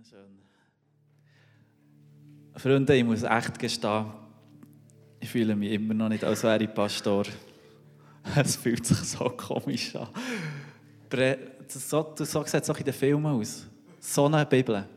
Wunderschön. 0.00 0.38
Freunde, 2.56 2.96
ich 2.96 3.04
muss 3.04 3.22
echt 3.22 3.58
gestehen, 3.58 4.06
ich 5.20 5.28
fühle 5.28 5.54
mich 5.54 5.72
immer 5.72 5.92
noch 5.92 6.08
nicht, 6.08 6.24
als 6.24 6.42
wäre 6.42 6.62
ich 6.62 6.72
Pastor. 6.72 7.24
Es 8.36 8.56
fühlt 8.56 8.86
sich 8.86 8.98
so 8.98 9.30
komisch 9.30 9.94
an. 9.96 10.08
So, 11.68 12.14
so 12.16 12.44
sieht 12.44 12.54
es 12.54 12.70
auch 12.70 12.78
in 12.78 12.84
den 12.84 12.94
Filmen 12.94 13.26
aus. 13.26 13.66
So 13.98 14.26
eine 14.26 14.46
Bibel. 14.46 14.88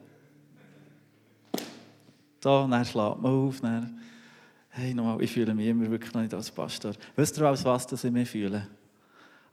So, 2.42 2.68
dann 2.68 2.86
schlägt 2.86 3.22
man 3.22 3.26
auf, 3.26 3.60
dann, 3.60 4.00
hey, 4.70 4.94
nochmal, 4.94 5.22
ich 5.22 5.32
fühle 5.32 5.54
mich 5.54 5.68
immer 5.68 5.90
wirklich 5.90 6.14
noch 6.14 6.22
nicht 6.22 6.34
als 6.34 6.52
Pastor. 6.52 6.94
Wisst 7.16 7.38
ihr, 7.38 7.46
als 7.46 7.66
was 7.66 7.92
ich 7.92 8.12
mich 8.12 8.30
fühle? 8.30 8.68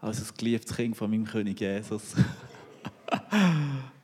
Als 0.01 0.21
ein 0.21 0.37
geliebtes 0.37 0.77
Kind 0.77 0.97
von 0.97 1.11
meinem 1.11 1.25
König 1.25 1.61
Jesus. 1.61 2.15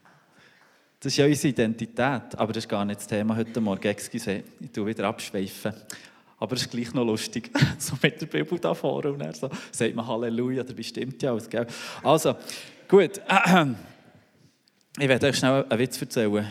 Das 0.98 1.12
ist 1.12 1.18
ja 1.18 1.26
unsere 1.26 1.48
Identität, 1.48 2.36
aber 2.36 2.52
das 2.52 2.64
ist 2.64 2.68
gar 2.68 2.84
nicht 2.84 3.00
das 3.00 3.06
Thema 3.06 3.36
heute 3.36 3.60
Morgen. 3.60 3.86
Excuse, 3.86 4.42
ich 4.60 4.70
tue 4.70 4.86
wieder 4.86 5.06
abschweifen. 5.06 5.74
Aber 6.38 6.54
es 6.54 6.62
ist 6.62 6.70
gleich 6.70 6.92
noch 6.94 7.04
lustig, 7.04 7.50
so 7.78 7.94
mit 8.02 8.20
der 8.20 8.26
Bibel 8.26 8.58
da 8.58 8.74
vorne 8.74 9.12
und 9.12 9.18
dann 9.18 9.32
so 9.32 9.50
sagt 9.72 9.94
man 9.94 10.06
Halleluja, 10.06 10.62
dabei 10.62 10.82
stimmt 10.82 11.22
ja 11.22 11.32
alles, 11.32 11.48
gell? 11.48 11.66
Also, 12.02 12.34
gut. 12.88 13.20
Ich 14.98 15.08
werde 15.08 15.26
euch 15.26 15.36
schnell 15.36 15.66
einen 15.68 15.78
Witz 15.78 16.00
erzählen. 16.00 16.46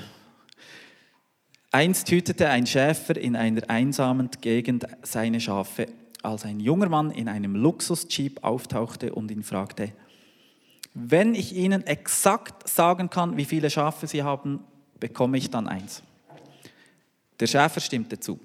Einst 1.71 2.11
hütete 2.11 2.47
ein 2.47 2.67
Schäfer 2.67 3.17
in 3.17 3.35
einer 3.35 3.67
einsamen 3.71 4.29
Gegend 4.39 4.85
seine 5.01 5.41
Schafe, 5.41 5.87
als 6.21 6.45
ein 6.45 6.59
junger 6.59 6.87
Mann 6.87 7.09
in 7.09 7.27
einem 7.27 7.55
Luxus-Jeep 7.55 8.43
auftauchte 8.43 9.15
und 9.15 9.31
ihn 9.31 9.41
fragte, 9.41 9.93
wenn 10.95 11.35
ich 11.35 11.53
Ihnen 11.53 11.85
exakt 11.85 12.67
sagen 12.67 13.09
kann, 13.09 13.37
wie 13.37 13.45
viele 13.45 13.69
Schafe 13.69 14.07
Sie 14.07 14.23
haben, 14.23 14.61
bekomme 14.99 15.37
ich 15.37 15.51
dann 15.51 15.67
eins. 15.67 16.01
Der 17.39 17.45
Schäfer 17.47 17.81
stimmte 17.81 18.19
zu. 18.19 18.39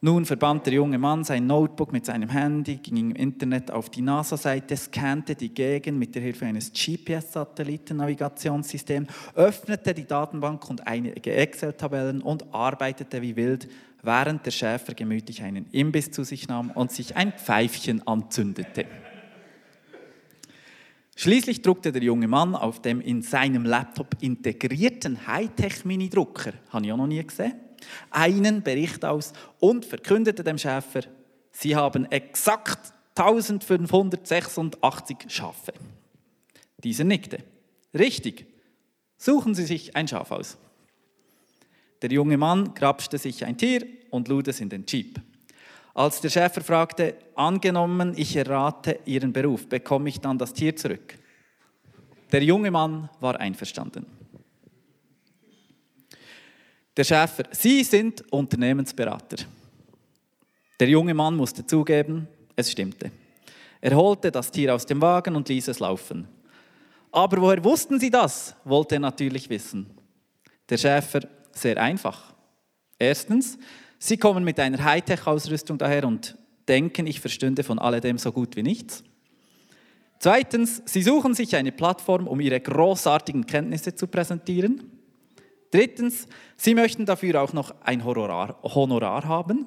Nun 0.00 0.24
verband 0.24 0.64
der 0.66 0.74
junge 0.74 0.98
Mann 0.98 1.24
sein 1.24 1.48
Notebook 1.48 1.92
mit 1.92 2.06
seinem 2.06 2.28
Handy, 2.28 2.76
ging 2.76 2.98
im 2.98 3.16
Internet 3.16 3.72
auf 3.72 3.90
die 3.90 4.02
NASA-Seite, 4.02 4.76
scannte 4.76 5.34
die 5.34 5.48
Gegend 5.48 5.98
mit 5.98 6.14
der 6.14 6.22
Hilfe 6.22 6.46
eines 6.46 6.72
GPS-Satellitennavigationssystems, 6.72 9.08
öffnete 9.34 9.92
die 9.94 10.06
Datenbank 10.06 10.70
und 10.70 10.86
einige 10.86 11.32
Excel-Tabellen 11.32 12.22
und 12.22 12.54
arbeitete 12.54 13.20
wie 13.22 13.34
wild, 13.34 13.68
während 14.02 14.46
der 14.46 14.52
Schäfer 14.52 14.94
gemütlich 14.94 15.42
einen 15.42 15.66
Imbiss 15.72 16.12
zu 16.12 16.22
sich 16.22 16.46
nahm 16.46 16.70
und 16.70 16.92
sich 16.92 17.16
ein 17.16 17.32
Pfeifchen 17.32 18.06
anzündete. 18.06 18.86
Schließlich 21.18 21.62
druckte 21.62 21.92
der 21.92 22.02
junge 22.02 22.28
Mann 22.28 22.54
auf 22.54 22.82
dem 22.82 23.00
in 23.00 23.22
seinem 23.22 23.64
Laptop 23.64 24.16
integrierten 24.20 25.26
Hightech-Minidrucker, 25.26 26.52
habe 26.68 26.84
ich 26.84 26.92
auch 26.92 26.98
noch 26.98 27.06
nie 27.06 27.26
gesehen, 27.26 27.54
einen 28.10 28.62
Bericht 28.62 29.02
aus 29.02 29.32
und 29.58 29.86
verkündete 29.86 30.44
dem 30.44 30.58
Schäfer, 30.58 31.04
sie 31.52 31.74
haben 31.74 32.04
exakt 32.12 32.92
1586 33.14 35.16
Schafe. 35.28 35.72
Dieser 36.84 37.04
nickte. 37.04 37.38
Richtig. 37.94 38.44
Suchen 39.16 39.54
Sie 39.54 39.64
sich 39.64 39.96
ein 39.96 40.06
Schaf 40.06 40.30
aus. 40.30 40.58
Der 42.02 42.12
junge 42.12 42.36
Mann 42.36 42.74
grapschte 42.74 43.16
sich 43.16 43.46
ein 43.46 43.56
Tier 43.56 43.86
und 44.10 44.28
lud 44.28 44.48
es 44.48 44.60
in 44.60 44.68
den 44.68 44.84
Jeep. 44.86 45.18
Als 45.96 46.20
der 46.20 46.28
Schäfer 46.28 46.60
fragte, 46.60 47.14
angenommen, 47.34 48.12
ich 48.18 48.36
errate 48.36 48.98
Ihren 49.06 49.32
Beruf, 49.32 49.66
bekomme 49.66 50.10
ich 50.10 50.20
dann 50.20 50.36
das 50.36 50.52
Tier 50.52 50.76
zurück? 50.76 51.18
Der 52.30 52.44
junge 52.44 52.70
Mann 52.70 53.08
war 53.18 53.40
einverstanden. 53.40 54.04
Der 56.94 57.02
Schäfer, 57.02 57.44
Sie 57.50 57.82
sind 57.82 58.30
Unternehmensberater. 58.30 59.46
Der 60.78 60.88
junge 60.90 61.14
Mann 61.14 61.34
musste 61.34 61.66
zugeben, 61.66 62.28
es 62.54 62.70
stimmte. 62.72 63.10
Er 63.80 63.96
holte 63.96 64.30
das 64.30 64.50
Tier 64.50 64.74
aus 64.74 64.84
dem 64.84 65.00
Wagen 65.00 65.34
und 65.34 65.48
ließ 65.48 65.68
es 65.68 65.78
laufen. 65.78 66.28
Aber 67.10 67.40
woher 67.40 67.64
wussten 67.64 67.98
Sie 67.98 68.10
das? 68.10 68.54
wollte 68.64 68.96
er 68.96 69.00
natürlich 69.00 69.48
wissen. 69.48 69.86
Der 70.68 70.76
Schäfer, 70.76 71.20
sehr 71.52 71.78
einfach. 71.78 72.34
Erstens, 72.98 73.58
Sie 73.98 74.16
kommen 74.16 74.44
mit 74.44 74.60
einer 74.60 74.82
Hightech-Ausrüstung 74.82 75.78
daher 75.78 76.04
und 76.04 76.36
denken, 76.68 77.06
ich 77.06 77.20
verstünde 77.20 77.64
von 77.64 77.78
alledem 77.78 78.18
so 78.18 78.32
gut 78.32 78.56
wie 78.56 78.62
nichts. 78.62 79.02
Zweitens, 80.18 80.82
sie 80.86 81.02
suchen 81.02 81.34
sich 81.34 81.56
eine 81.56 81.72
Plattform, 81.72 82.26
um 82.26 82.40
ihre 82.40 82.60
großartigen 82.60 83.46
Kenntnisse 83.46 83.94
zu 83.94 84.06
präsentieren. 84.06 84.90
Drittens, 85.70 86.26
sie 86.56 86.74
möchten 86.74 87.04
dafür 87.06 87.42
auch 87.42 87.52
noch 87.52 87.74
ein 87.82 88.04
Honorar, 88.04 88.58
Honorar 88.62 89.24
haben. 89.24 89.66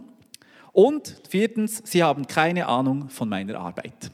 Und 0.72 1.22
viertens, 1.30 1.82
sie 1.86 2.04
haben 2.04 2.26
keine 2.28 2.68
Ahnung 2.68 3.10
von 3.10 3.30
meiner 3.30 3.60
Arbeit. 3.60 4.12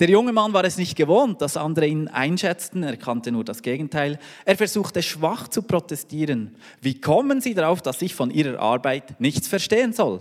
Der 0.00 0.10
junge 0.10 0.32
Mann 0.32 0.52
war 0.52 0.64
es 0.64 0.76
nicht 0.76 0.96
gewohnt, 0.96 1.40
dass 1.40 1.56
andere 1.56 1.86
ihn 1.86 2.08
einschätzten, 2.08 2.82
er 2.82 2.96
kannte 2.96 3.30
nur 3.30 3.44
das 3.44 3.62
Gegenteil. 3.62 4.18
Er 4.44 4.56
versuchte 4.56 5.02
schwach 5.02 5.46
zu 5.48 5.62
protestieren. 5.62 6.56
Wie 6.80 7.00
kommen 7.00 7.40
Sie 7.40 7.54
darauf, 7.54 7.80
dass 7.80 8.02
ich 8.02 8.14
von 8.14 8.30
Ihrer 8.30 8.58
Arbeit 8.58 9.20
nichts 9.20 9.46
verstehen 9.46 9.92
soll? 9.92 10.20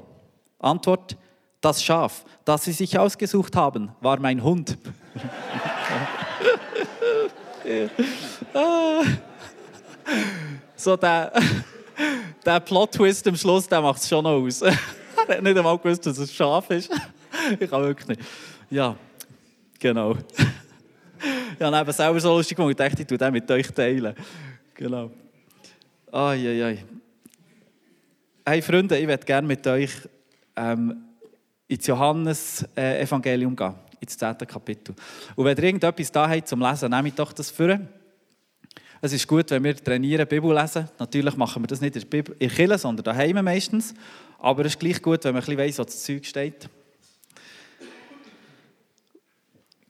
Antwort, 0.60 1.18
das 1.62 1.84
Schaf, 1.84 2.24
das 2.46 2.66
Sie 2.66 2.74
sich 2.74 3.00
ausgesucht 3.00 3.56
haben, 3.56 3.92
war 4.02 4.20
mein 4.20 4.44
Hund. 4.44 4.78
so 10.76 10.98
der, 10.98 11.32
der 12.46 12.60
Plot-Twist 12.60 13.28
am 13.28 13.36
Schluss, 13.36 13.68
der 13.68 13.82
macht 13.82 14.02
es 14.02 14.10
schon 14.10 14.26
aus. 14.26 14.62
er 14.64 14.74
hat 15.18 15.42
nicht 15.42 15.58
einmal 15.58 15.78
gewusst, 15.78 16.06
dass 16.06 16.18
es 16.18 16.30
ein 16.30 16.34
Schaf 16.34 16.70
ist. 16.70 16.92
ich 17.60 17.70
kann 17.70 17.82
wirklich 17.82 18.08
nicht. 18.08 18.22
Ja. 18.70 18.96
Genau. 19.84 20.16
ich 21.60 21.60
habe 21.62 21.78
eben 21.78 21.92
selber 21.92 22.18
so 22.18 22.38
lustig 22.38 22.56
gemacht, 22.56 22.72
ich 22.72 22.78
dachte, 22.78 23.02
ich 23.02 23.06
tue 23.06 23.18
den 23.18 23.34
mit 23.34 23.52
euch 23.52 23.68
teilen. 23.68 24.16
Genau. 24.74 25.12
Ai, 26.10 26.38
ai, 26.38 26.64
ai. 26.64 26.86
Hey 28.46 28.62
Freunde, 28.62 28.98
ich 28.98 29.06
würde 29.06 29.26
gerne 29.26 29.46
mit 29.46 29.68
euch 29.68 29.92
ähm, 30.56 31.04
ins 31.68 31.86
Johannes-Evangelium 31.86 33.58
gehen, 33.58 33.76
ins 34.00 34.18
10. 34.18 34.38
Kapitel. 34.48 34.96
Und 35.36 35.44
wenn 35.44 35.58
ihr 35.58 35.64
irgendetwas 35.66 36.12
da 36.14 36.30
habt 36.30 36.48
zum 36.48 36.62
Lesen, 36.62 36.90
nehmt 36.90 37.20
doch 37.20 37.34
das 37.34 37.52
für. 37.52 37.82
Es 39.02 39.12
ist 39.12 39.28
gut, 39.28 39.52
wenn 39.52 39.66
wir 39.66 39.76
trainieren, 39.76 40.26
Bibel 40.26 40.56
lesen. 40.56 40.88
Natürlich 40.98 41.36
machen 41.36 41.62
wir 41.62 41.68
das 41.68 41.82
nicht 41.82 41.98
in 41.98 42.04
der, 42.04 42.08
Bibel, 42.08 42.34
in 42.40 42.48
der 42.48 42.56
Kirche, 42.56 42.78
sondern 42.78 43.04
daheim 43.04 43.44
meistens. 43.44 43.94
Aber 44.40 44.62
es 44.64 44.76
ist 44.76 44.80
gleich 44.80 45.02
gut, 45.02 45.26
wenn 45.26 45.34
man 45.34 45.44
ein 45.44 45.46
bisschen 45.46 45.60
weiss, 45.60 45.78
was 45.78 45.88
das 45.88 46.04
Zeug 46.04 46.26
steht. 46.26 46.70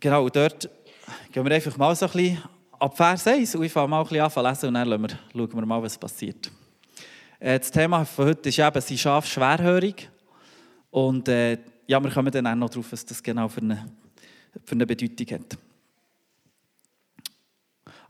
Genau, 0.03 0.27
dort 0.27 0.69
gehen 1.31 1.45
wir 1.45 1.55
einfach 1.55 1.77
mal 1.77 1.95
so 1.95 2.05
ein 2.07 2.11
bisschen 2.11 2.43
ab 2.77 2.97
Vers 2.97 3.25
1 3.25 3.55
und 3.55 3.63
ich 3.63 3.71
fange 3.71 3.87
mal 3.87 4.01
ein 4.01 4.03
bisschen 4.03 4.19
an 4.19 4.29
zu 4.29 4.41
lesen 4.41 4.67
und 4.67 4.73
dann 4.73 5.01
wir, 5.01 5.17
schauen 5.31 5.53
wir 5.53 5.65
mal, 5.65 5.81
was 5.81 5.97
passiert. 5.97 6.51
Äh, 7.39 7.57
das 7.57 7.71
Thema 7.71 8.03
von 8.03 8.25
heute 8.25 8.49
ist 8.49 8.59
eben, 8.59 8.81
sie 8.81 8.97
Schaf 8.97 9.25
schwerhörig 9.25 10.09
und 10.91 11.29
äh, 11.29 11.57
ja, 11.87 12.03
wir 12.03 12.11
kommen 12.11 12.29
dann 12.33 12.47
auch 12.47 12.55
noch 12.55 12.69
darauf, 12.69 12.91
was 12.91 13.05
das 13.05 13.23
genau 13.23 13.47
für 13.47 13.61
eine, 13.61 13.85
für 14.65 14.75
eine 14.75 14.85
Bedeutung 14.85 15.37
hat. 15.37 15.57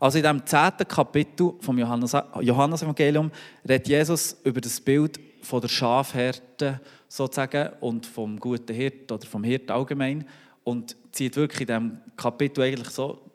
Also 0.00 0.18
in 0.18 0.24
dem 0.24 0.44
zehnten 0.44 0.88
Kapitel 0.88 1.52
vom 1.60 1.78
Johannes-Evangelium 1.78 3.30
redet 3.68 3.86
Jesus 3.86 4.36
über 4.42 4.60
das 4.60 4.80
Bild 4.80 5.20
von 5.42 5.60
der 5.60 5.68
Schafherde 5.68 6.80
sozusagen 7.06 7.72
und 7.78 8.04
vom 8.04 8.40
guten 8.40 8.74
Hirt 8.74 9.12
oder 9.12 9.24
vom 9.24 9.44
Hirt 9.44 9.70
allgemein 9.70 10.26
und 10.64 10.96
zieht 11.12 11.36
wirklich 11.36 11.60
in 11.62 11.66
diesem 11.66 12.00
Kapitel 12.16 12.62
eigentlich 12.62 12.90
so 12.90 13.30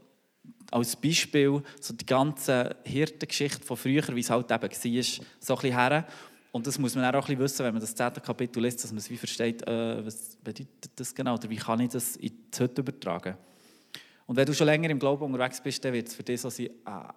als 0.72 0.96
Beispiel 0.96 1.64
so 1.80 1.94
die 1.94 2.06
ganze 2.06 2.76
Hirtengeschichte 2.84 3.64
von 3.66 3.78
früher, 3.78 4.04
wie 4.16 4.20
es 4.20 4.30
halt 4.30 4.52
eben 4.52 4.62
war, 4.62 4.70
so 4.70 4.80
ein 4.84 4.94
bisschen 5.00 5.62
her. 5.62 6.08
Und 6.52 6.66
das 6.66 6.80
muss 6.80 6.96
man 6.96 7.06
auch 7.06 7.14
ein 7.14 7.22
bisschen 7.22 7.40
wissen, 7.40 7.66
wenn 7.66 7.74
man 7.74 7.82
das 7.82 7.94
zehnte 7.96 8.22
Kapitel 8.22 8.62
liest, 8.62 8.84
dass 8.84 8.92
man 8.92 8.98
es 8.98 9.10
wie 9.10 9.18
versteht, 9.18 9.68
äh, 9.68 10.06
was 10.06 10.36
bedeutet 10.44 10.92
das 10.96 11.14
genau 11.14 11.36
oder 11.36 11.50
wie 11.50 11.56
kann 11.56 11.80
ich 11.80 11.90
das 11.90 12.16
in 12.16 12.32
die 12.52 12.60
Hütte 12.60 12.82
übertragen. 12.82 13.38
Und 14.26 14.36
wenn 14.36 14.46
du 14.46 14.54
schon 14.54 14.66
länger 14.66 14.90
im 14.90 15.00
Glauben 15.00 15.24
unterwegs 15.24 15.62
bist, 15.62 15.84
dann 15.86 15.94
wird 15.94 16.08
es 16.08 16.16
für 16.16 16.24
dich 16.24 16.42
so 16.42 16.50
sein, 16.50 16.70
ah, 16.86 17.14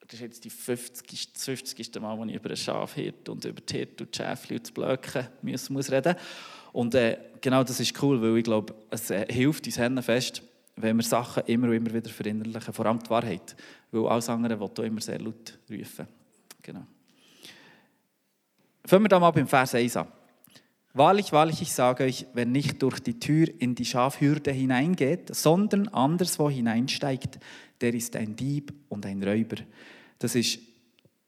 das 0.00 0.14
ist 0.14 0.20
jetzt 0.20 0.44
die 0.44 0.50
50. 0.50 1.32
das 1.32 1.44
50. 1.44 2.00
Mal, 2.00 2.16
wo 2.18 2.24
ich 2.24 2.34
über 2.34 2.50
ein 2.50 2.56
Schaf 2.56 2.96
und 3.28 3.44
über 3.44 3.60
die 3.60 3.76
Hirte 3.76 4.04
und 4.04 4.14
die 4.14 4.16
Schäfchen 4.16 4.56
und 4.56 4.62
das 4.64 4.72
Blöcken 4.72 5.28
müssen, 5.42 5.72
muss 5.72 5.90
reden 5.90 6.14
und 6.72 6.94
äh, 6.94 7.18
genau 7.40 7.62
das 7.62 7.78
ist 7.80 8.02
cool, 8.02 8.20
weil 8.22 8.38
ich 8.38 8.44
glaube, 8.44 8.74
es 8.90 9.10
äh, 9.10 9.26
hilft 9.30 9.66
uns 9.66 9.78
Hände 9.78 10.02
fest, 10.02 10.42
wenn 10.76 10.96
wir 10.96 11.02
Sachen 11.02 11.42
immer 11.46 11.68
und 11.68 11.74
immer 11.74 11.92
wieder 11.92 12.08
verinnerlichen, 12.08 12.72
vor 12.72 12.86
allem 12.86 12.98
die 13.02 13.10
Wahrheit. 13.10 13.54
Weil 13.90 14.06
alles 14.06 14.28
andere 14.28 14.58
will 14.58 14.70
du 14.74 14.82
immer 14.82 15.00
sehr 15.00 15.20
laut 15.20 15.58
rufen. 15.70 16.06
Genau. 16.62 16.86
Fangen 18.84 19.04
wir 19.04 19.08
da 19.08 19.20
mal 19.20 19.30
beim 19.30 19.46
Vers 19.46 19.74
1 19.74 19.96
an. 19.98 20.08
Wahrlich, 20.94 21.32
wahrlich, 21.32 21.62
ich 21.62 21.72
sage 21.72 22.04
euch, 22.04 22.26
wer 22.34 22.44
nicht 22.44 22.82
durch 22.82 23.00
die 23.00 23.18
Tür 23.18 23.48
in 23.60 23.74
die 23.74 23.84
Schafhürde 23.84 24.50
hineingeht, 24.50 25.34
sondern 25.34 25.88
anderswo 25.88 26.50
hineinsteigt, 26.50 27.38
der 27.80 27.94
ist 27.94 28.14
ein 28.16 28.36
Dieb 28.36 28.74
und 28.88 29.06
ein 29.06 29.22
Räuber. 29.22 29.56
Das 30.18 30.34
ist, 30.34 30.58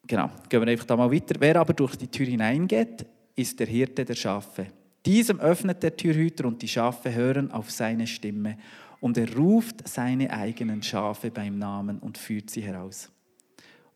genau, 0.06 0.30
gehen 0.48 0.60
wir 0.60 0.68
einfach 0.68 0.84
da 0.84 0.96
mal 0.96 1.10
weiter. 1.10 1.36
Wer 1.38 1.56
aber 1.56 1.72
durch 1.72 1.96
die 1.96 2.08
Tür 2.08 2.26
hineingeht, 2.26 3.06
ist 3.36 3.58
der 3.58 3.66
Hirte 3.66 4.04
der 4.04 4.14
Schafe. 4.14 4.66
Diesem 5.06 5.38
öffnet 5.40 5.82
der 5.82 5.96
Türhüter 5.96 6.46
und 6.46 6.62
die 6.62 6.68
Schafe 6.68 7.12
hören 7.12 7.50
auf 7.50 7.70
seine 7.70 8.06
Stimme. 8.06 8.56
Und 9.00 9.18
er 9.18 9.36
ruft 9.36 9.86
seine 9.86 10.30
eigenen 10.30 10.82
Schafe 10.82 11.30
beim 11.30 11.58
Namen 11.58 11.98
und 11.98 12.16
führt 12.16 12.48
sie 12.48 12.62
heraus. 12.62 13.10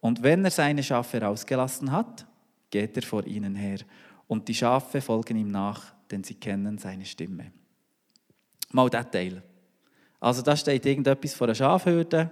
Und 0.00 0.22
wenn 0.22 0.44
er 0.44 0.50
seine 0.50 0.82
Schafe 0.82 1.20
herausgelassen 1.20 1.90
hat, 1.90 2.26
geht 2.70 2.96
er 2.96 3.02
vor 3.02 3.26
ihnen 3.26 3.54
her. 3.54 3.78
Und 4.26 4.46
die 4.48 4.54
Schafe 4.54 5.00
folgen 5.00 5.38
ihm 5.38 5.50
nach, 5.50 5.94
denn 6.10 6.22
sie 6.22 6.34
kennen 6.34 6.76
seine 6.76 7.06
Stimme. 7.06 7.52
Mal 8.70 8.90
der 8.90 9.10
Teil. 9.10 9.42
Also 10.20 10.42
da 10.42 10.54
steht 10.56 10.84
irgendetwas 10.84 11.32
von 11.32 11.46
einer 11.46 11.54
Schafhürde 11.54 12.30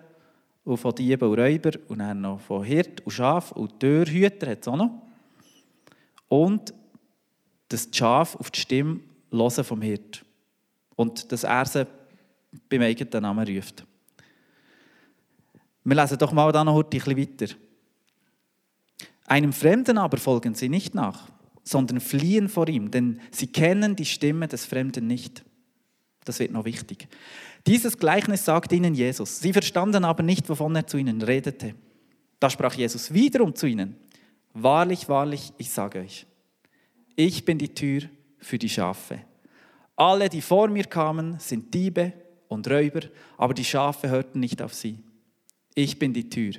und 0.64 0.76
von 0.76 0.94
Dieben 0.94 1.28
und 1.30 1.38
Räuber 1.38 1.70
und 1.88 2.00
dann 2.00 2.20
noch 2.20 2.40
von 2.40 2.62
Hirt 2.62 3.00
und 3.00 3.12
Schaf 3.12 3.52
und 3.52 3.80
Türhüter 3.80 4.50
hat 4.50 4.60
es 4.60 4.68
auch 4.68 4.76
noch. 4.76 4.90
Und 6.28 6.74
dass 7.68 7.90
die 7.90 7.98
Schafe 7.98 8.38
auf 8.38 8.50
die 8.50 8.60
Stimme 8.60 9.00
vom 9.30 9.82
Hirt. 9.82 10.24
Und 10.94 11.30
dass 11.32 11.44
er 11.44 11.66
sie 11.66 11.86
beim 12.68 12.82
eigenen 12.82 13.22
Namen 13.22 13.46
ruft. 13.46 13.84
Wir 15.84 15.96
lesen 15.96 16.18
doch 16.18 16.32
mal 16.32 16.50
da 16.52 16.64
noch 16.64 16.82
ein 16.82 16.88
bisschen 16.88 17.16
weiter. 17.16 17.54
Einem 19.26 19.52
Fremden 19.52 19.98
aber 19.98 20.16
folgen 20.18 20.54
sie 20.54 20.68
nicht 20.68 20.94
nach, 20.94 21.28
sondern 21.64 22.00
fliehen 22.00 22.48
vor 22.48 22.68
ihm, 22.68 22.90
denn 22.90 23.20
sie 23.30 23.48
kennen 23.48 23.96
die 23.96 24.04
Stimme 24.04 24.48
des 24.48 24.64
Fremden 24.64 25.06
nicht. 25.06 25.44
Das 26.24 26.38
wird 26.38 26.52
noch 26.52 26.64
wichtig. 26.64 27.08
Dieses 27.66 27.98
Gleichnis 27.98 28.44
sagt 28.44 28.72
ihnen 28.72 28.94
Jesus. 28.94 29.40
Sie 29.40 29.52
verstanden 29.52 30.04
aber 30.04 30.22
nicht, 30.22 30.48
wovon 30.48 30.74
er 30.76 30.86
zu 30.86 30.96
ihnen 30.96 31.22
redete. 31.22 31.74
Da 32.38 32.50
sprach 32.50 32.74
Jesus 32.74 33.12
wiederum 33.12 33.54
zu 33.54 33.66
ihnen. 33.66 33.96
Wahrlich, 34.54 35.08
wahrlich, 35.08 35.52
ich 35.58 35.70
sage 35.70 36.00
euch, 36.00 36.26
ich 37.16 37.44
bin 37.44 37.58
die 37.58 37.74
Tür 37.74 38.02
für 38.38 38.58
die 38.58 38.68
Schafe. 38.68 39.20
Alle, 39.96 40.28
die 40.28 40.42
vor 40.42 40.68
mir 40.68 40.84
kamen, 40.84 41.38
sind 41.38 41.72
Diebe 41.72 42.12
und 42.48 42.70
Räuber, 42.70 43.00
aber 43.38 43.54
die 43.54 43.64
Schafe 43.64 44.10
hörten 44.10 44.40
nicht 44.40 44.60
auf 44.60 44.74
sie. 44.74 44.98
Ich 45.74 45.98
bin 45.98 46.12
die 46.12 46.28
Tür. 46.28 46.54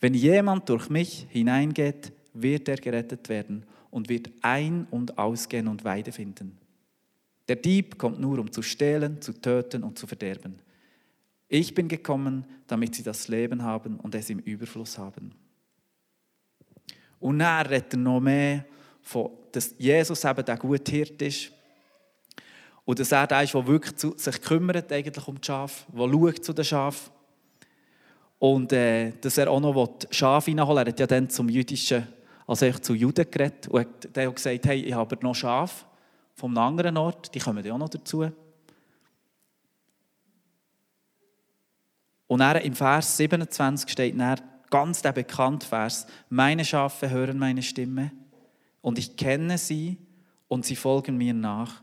Wenn 0.00 0.14
jemand 0.14 0.68
durch 0.68 0.90
mich 0.90 1.26
hineingeht, 1.30 2.12
wird 2.34 2.68
er 2.68 2.76
gerettet 2.76 3.28
werden 3.28 3.64
und 3.90 4.08
wird 4.08 4.30
ein- 4.42 4.86
und 4.90 5.18
ausgehen 5.18 5.68
und 5.68 5.84
Weide 5.84 6.12
finden. 6.12 6.58
Der 7.48 7.56
Dieb 7.56 7.98
kommt 7.98 8.20
nur, 8.20 8.38
um 8.38 8.50
zu 8.50 8.62
stehlen, 8.62 9.20
zu 9.20 9.32
töten 9.32 9.82
und 9.82 9.98
zu 9.98 10.06
verderben. 10.06 10.58
Ich 11.48 11.74
bin 11.74 11.88
gekommen, 11.88 12.44
damit 12.66 12.94
sie 12.94 13.02
das 13.02 13.28
Leben 13.28 13.62
haben 13.62 13.96
und 13.96 14.14
es 14.14 14.30
im 14.30 14.38
Überfluss 14.40 14.98
haben. 14.98 15.32
Und 17.20 17.40
er 17.40 17.70
redet 17.70 17.94
noch 17.94 18.20
mehr 18.20 18.64
von, 19.02 19.30
dass 19.54 19.74
Jesus 19.78 20.24
eben 20.24 20.44
der 20.44 20.56
gute 20.56 20.90
Hirt 20.90 21.22
ist 21.22 21.52
und 22.84 22.98
dass 22.98 23.12
er 23.12 23.26
der 23.26 23.42
ist, 23.42 23.54
der 23.54 23.66
wirklich 23.66 23.96
zu, 23.96 24.14
sich 24.16 24.40
kümmert 24.42 24.92
eigentlich 24.92 25.26
um 25.26 25.40
die 25.40 25.46
Schafe, 25.46 25.84
der 25.92 26.08
schaut 26.08 26.44
zu 26.44 26.52
den 26.52 26.64
Schafen. 26.64 27.12
Und 28.38 28.72
äh, 28.72 29.12
dass 29.20 29.38
er 29.38 29.50
auch 29.50 29.60
noch 29.60 29.96
Schafe 30.10 30.50
reinholen 30.50 30.76
will. 30.76 30.86
Er 30.86 30.88
hat 30.88 31.00
ja 31.00 31.06
dann 31.06 31.30
zum 31.30 31.48
jüdischen, 31.48 32.06
also 32.46 32.70
zu 32.72 32.94
Juden 32.94 33.30
geredet 33.30 33.68
und 33.68 33.80
hat 33.80 34.08
dann 34.12 34.34
gesagt, 34.34 34.66
hey, 34.66 34.82
ich 34.82 34.92
habe 34.92 35.16
noch 35.22 35.34
Schafe 35.34 35.86
einem 36.42 36.58
anderen 36.58 36.96
Ort, 36.96 37.34
die 37.34 37.38
kommen 37.38 37.64
ja 37.64 37.72
auch 37.72 37.78
noch 37.78 37.88
dazu. 37.88 38.30
Und 42.26 42.38
dann 42.40 42.56
im 42.56 42.74
Vers 42.74 43.16
27 43.16 43.90
steht 43.90 44.18
dann 44.18 44.40
ganz 44.68 45.00
der 45.00 45.12
bekannte 45.12 45.66
Vers, 45.66 46.06
meine 46.28 46.64
Schafe 46.64 47.08
hören 47.08 47.38
meine 47.38 47.62
Stimme 47.62 48.10
und 48.84 48.98
ich 48.98 49.16
kenne 49.16 49.56
sie 49.56 49.96
und 50.46 50.66
sie 50.66 50.76
folgen 50.76 51.16
mir 51.16 51.32
nach 51.32 51.82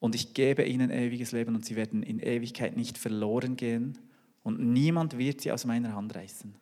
und 0.00 0.16
ich 0.16 0.34
gebe 0.34 0.64
ihnen 0.64 0.90
ewiges 0.90 1.30
Leben 1.30 1.54
und 1.54 1.64
sie 1.64 1.76
werden 1.76 2.02
in 2.02 2.18
Ewigkeit 2.18 2.76
nicht 2.76 2.98
verloren 2.98 3.54
gehen 3.54 3.96
und 4.42 4.58
niemand 4.58 5.16
wird 5.16 5.40
sie 5.40 5.52
aus 5.52 5.64
meiner 5.64 5.94
Hand 5.94 6.16
reißen. 6.16 6.52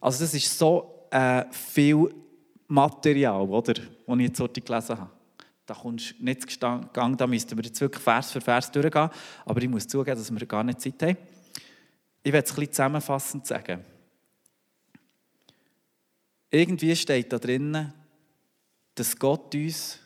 Also 0.00 0.24
das 0.24 0.34
ist 0.34 0.58
so 0.58 1.06
äh, 1.12 1.44
viel 1.52 2.12
Material, 2.66 3.42
oder, 3.42 3.74
das 3.74 3.84
ich 3.84 4.18
jetzt 4.18 4.40
heute 4.40 4.60
gelesen 4.60 4.98
habe. 4.98 5.10
Da 5.64 5.74
kommst 5.74 6.18
du 6.18 6.24
nicht 6.24 6.50
zu 6.50 6.58
Gang, 6.58 7.16
da 7.16 7.26
müssten 7.28 7.56
wir 7.56 7.64
jetzt 7.64 7.80
wirklich 7.80 8.02
Vers 8.02 8.32
für 8.32 8.40
Vers 8.40 8.68
durchgehen. 8.72 9.10
Aber 9.44 9.62
ich 9.62 9.68
muss 9.68 9.86
zugeben, 9.86 10.18
dass 10.18 10.28
wir 10.28 10.44
gar 10.44 10.64
nicht 10.64 10.80
Zeit 10.80 11.00
haben. 11.02 11.16
Ich 12.20 12.32
werde 12.32 12.44
es 12.44 12.50
ein 12.50 12.56
bisschen 12.56 12.72
zusammenfassend 12.72 13.46
sagen. 13.46 13.84
Irgendwie 16.50 16.96
steht 16.96 17.32
da 17.32 17.38
drinnen, 17.38 17.92
dass 18.94 19.18
Gott 19.18 19.54
uns, 19.54 20.00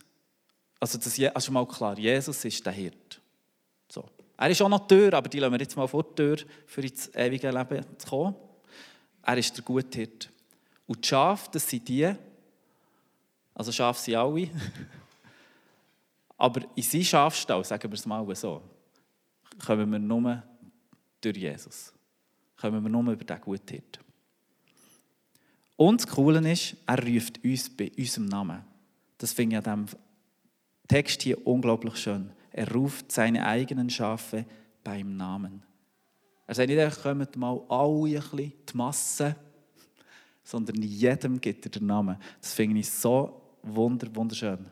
also, 0.81 0.99
das, 0.99 1.19
also 1.35 1.53
mal 1.53 1.67
klar, 1.67 1.99
Jesus 1.99 2.45
ist 2.45 2.65
der 2.67 2.73
Hirt. 2.73 3.21
So. 3.89 4.05
Er 4.37 4.51
ist 4.51 4.61
auch 4.61 4.69
noch 4.69 4.87
die 4.87 4.95
Tür, 4.95 5.15
aber 5.15 5.29
die 5.29 5.39
lassen 5.39 5.53
wir 5.53 5.61
jetzt 5.61 5.77
mal 5.77 5.87
vor 5.87 6.03
die 6.03 6.15
Tür, 6.17 6.37
für 6.67 6.81
ins 6.81 7.09
ewige 7.15 7.51
Leben 7.51 7.85
zu 7.99 8.09
kommen. 8.09 8.35
Er 9.23 9.39
ist 9.39 9.57
der 9.57 9.65
gute 9.65 9.99
Hirt. 9.99 10.31
Und 10.87 11.05
die 11.05 11.09
Schafe, 11.09 11.49
das 11.53 11.69
sind 11.69 11.89
die, 11.89 12.13
also 13.55 13.71
Schafe 13.71 14.01
sind 14.01 14.17
alle, 14.17 14.51
aber 16.37 16.63
in 16.75 16.83
seinen 16.83 17.05
Schafstall, 17.05 17.65
sagen 17.65 17.91
wir 17.91 17.95
es 17.95 18.05
mal 18.05 18.35
so, 18.35 18.63
kommen 19.65 19.93
wir 19.93 19.99
nur 19.99 20.43
durch 21.21 21.37
Jesus. 21.37 21.93
Kommen 22.57 22.83
wir 22.83 22.91
nur 22.91 23.13
über 23.13 23.25
den 23.25 23.41
guten 23.41 23.69
Hirt. 23.69 24.01
Und 25.83 26.01
das 26.01 26.07
Coole 26.07 26.49
ist, 26.49 26.77
er 26.87 27.05
ruft 27.05 27.43
uns 27.43 27.69
bei 27.69 27.91
unserem 27.99 28.27
Namen. 28.27 28.63
Das 29.19 29.33
finde 29.33 29.59
ich 29.59 29.67
an 29.67 29.87
diesem 29.87 30.01
Text 30.87 31.23
hier 31.23 31.45
unglaublich 31.45 31.97
schön. 31.97 32.31
Er 32.53 32.71
ruft 32.73 33.11
seine 33.11 33.45
eigenen 33.45 33.91
Schafe 33.91 34.47
beim 34.85 35.17
Namen. 35.17 35.65
Er 36.47 36.55
sagt 36.55 36.69
nicht, 36.69 37.03
kommt 37.03 37.37
mal 37.37 37.61
alle 37.69 38.21
ein 38.21 38.53
die 38.71 38.77
Masse, 38.77 39.35
sondern 40.45 40.81
jedem 40.83 41.41
gibt 41.41 41.67
er 41.67 41.71
den 41.73 41.87
Namen. 41.87 42.17
Das 42.41 42.55
finde 42.55 42.79
ich 42.79 42.89
so 42.89 43.43
wunderschön, 43.65 44.65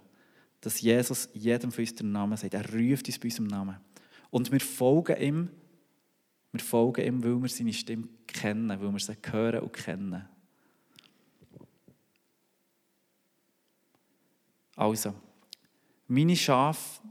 dass 0.61 0.81
Jesus 0.81 1.29
jedem 1.35 1.73
von 1.73 1.83
uns 1.83 1.95
den 1.97 2.13
Namen 2.13 2.37
sagt. 2.37 2.55
Er 2.55 2.73
ruft 2.73 3.09
uns 3.09 3.19
bei 3.19 3.27
unserem 3.27 3.49
Namen. 3.49 3.79
Und 4.31 4.53
wir 4.53 4.61
folgen 4.61 5.21
ihm, 5.21 5.51
wir 6.53 6.61
folgen 6.61 7.05
ihm, 7.05 7.25
weil 7.25 7.43
wir 7.43 7.49
seine 7.49 7.73
Stimme 7.73 8.06
kennen, 8.29 8.69
weil 8.69 8.93
wir 8.93 9.01
sie 9.01 9.17
hören 9.29 9.63
und 9.63 9.73
kennen. 9.73 10.29
Also, 14.81 15.13
meine 16.08 16.34
Schafe 16.34 17.03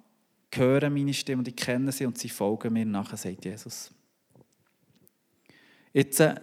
hören 0.55 0.91
meine 0.91 1.13
Stimme 1.13 1.41
und 1.41 1.47
ich 1.47 1.55
kenne 1.55 1.91
sie 1.91 2.07
und 2.07 2.17
sie 2.17 2.27
folgen 2.27 2.73
mir 2.73 2.83
nachher, 2.83 3.15
sagt 3.15 3.45
Jesus. 3.45 3.91
Jetzt 5.93 6.19
äh, 6.19 6.33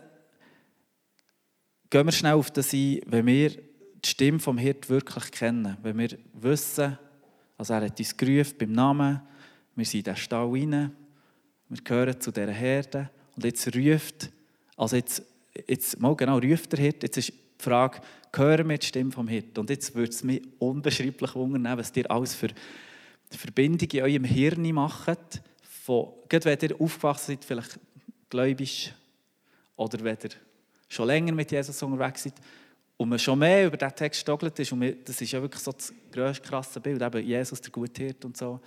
gehen 1.91 2.07
wir 2.07 2.13
schnell 2.13 2.35
auf 2.35 2.53
das 2.53 2.73
ein, 2.73 3.01
wenn 3.07 3.27
wir 3.27 3.51
die 3.51 4.09
Stimme 4.09 4.39
vom 4.39 4.57
Hirt 4.57 4.89
wirklich 4.89 5.33
kennen, 5.33 5.77
wenn 5.83 5.99
wir 5.99 6.17
wissen, 6.33 6.97
also 7.59 7.75
er 7.75 7.87
hat 7.87 7.99
uns 7.99 8.17
gerufen 8.17 8.55
beim 8.57 8.71
Namen, 8.71 9.21
wir 9.75 9.85
sind 9.85 9.99
in 9.99 10.05
den 10.05 10.17
Stall 10.17 10.49
rein, 10.49 10.93
wir 11.69 11.83
gehören 11.83 12.21
zu 12.21 12.31
dieser 12.31 12.53
Herde 12.53 13.11
und 13.35 13.45
jetzt 13.45 13.67
ruft, 13.75 14.31
also 14.77 14.95
jetzt, 14.95 15.25
jetzt 15.67 15.99
mal 15.99 16.15
genau, 16.15 16.39
ruft 16.39 16.71
der 16.71 16.79
Hirt, 16.79 17.03
jetzt 17.03 17.17
ist 17.17 17.33
die 17.59 17.65
Frage, 17.65 18.01
hören 18.35 18.69
wir 18.69 18.79
die 18.79 18.87
Stimme 18.87 19.13
vom 19.13 19.29
Hirt? 19.29 19.59
Und 19.59 19.71
jetzt 19.71 19.95
würde 19.95 20.11
es 20.11 20.23
mich 20.23 20.43
unbeschreiblich 20.59 21.35
wundern, 21.35 21.79
was 21.79 21.95
ihr 21.97 22.11
alles 22.11 22.35
für 22.35 22.49
Verbindungen 23.31 23.91
in 23.91 24.03
eurem 24.03 24.25
Hirn 24.25 24.73
macht, 24.73 25.43
von, 25.63 26.13
gerade 26.29 26.45
wenn 26.45 26.71
ihr 26.71 26.81
aufgewachsen 26.81 27.33
seid, 27.33 27.45
vielleicht 27.45 27.79
gläubisch, 28.31 28.93
oder 29.77 30.03
wenn 30.03 30.19
ihr 30.23 30.31
schon 30.89 31.07
länger 31.07 31.33
mit 31.33 31.51
Jesus 31.51 31.83
unterwegs 31.83 32.25
seid, 32.25 32.35
und 32.99 33.11
man 33.11 33.19
schon 33.19 33.39
mehr 33.39 33.67
über 33.67 33.77
diesen 33.77 33.95
Text 33.95 34.21
stockelt 34.23 34.59
ist, 34.59 34.73
und 34.73 34.81
wir, 34.81 34.97
das 34.97 35.21
ist 35.21 35.31
ja 35.31 35.41
wirklich 35.41 35.63
so 35.63 35.73
das 35.73 35.93
grösste, 36.11 36.49
krasse 36.49 36.81
Bild, 36.81 37.03
eben 37.03 37.27
Jesus, 37.27 37.61
der 37.61 37.71
gute 37.71 38.03
Hirt 38.03 38.25
und 38.25 38.37
so. 38.37 38.61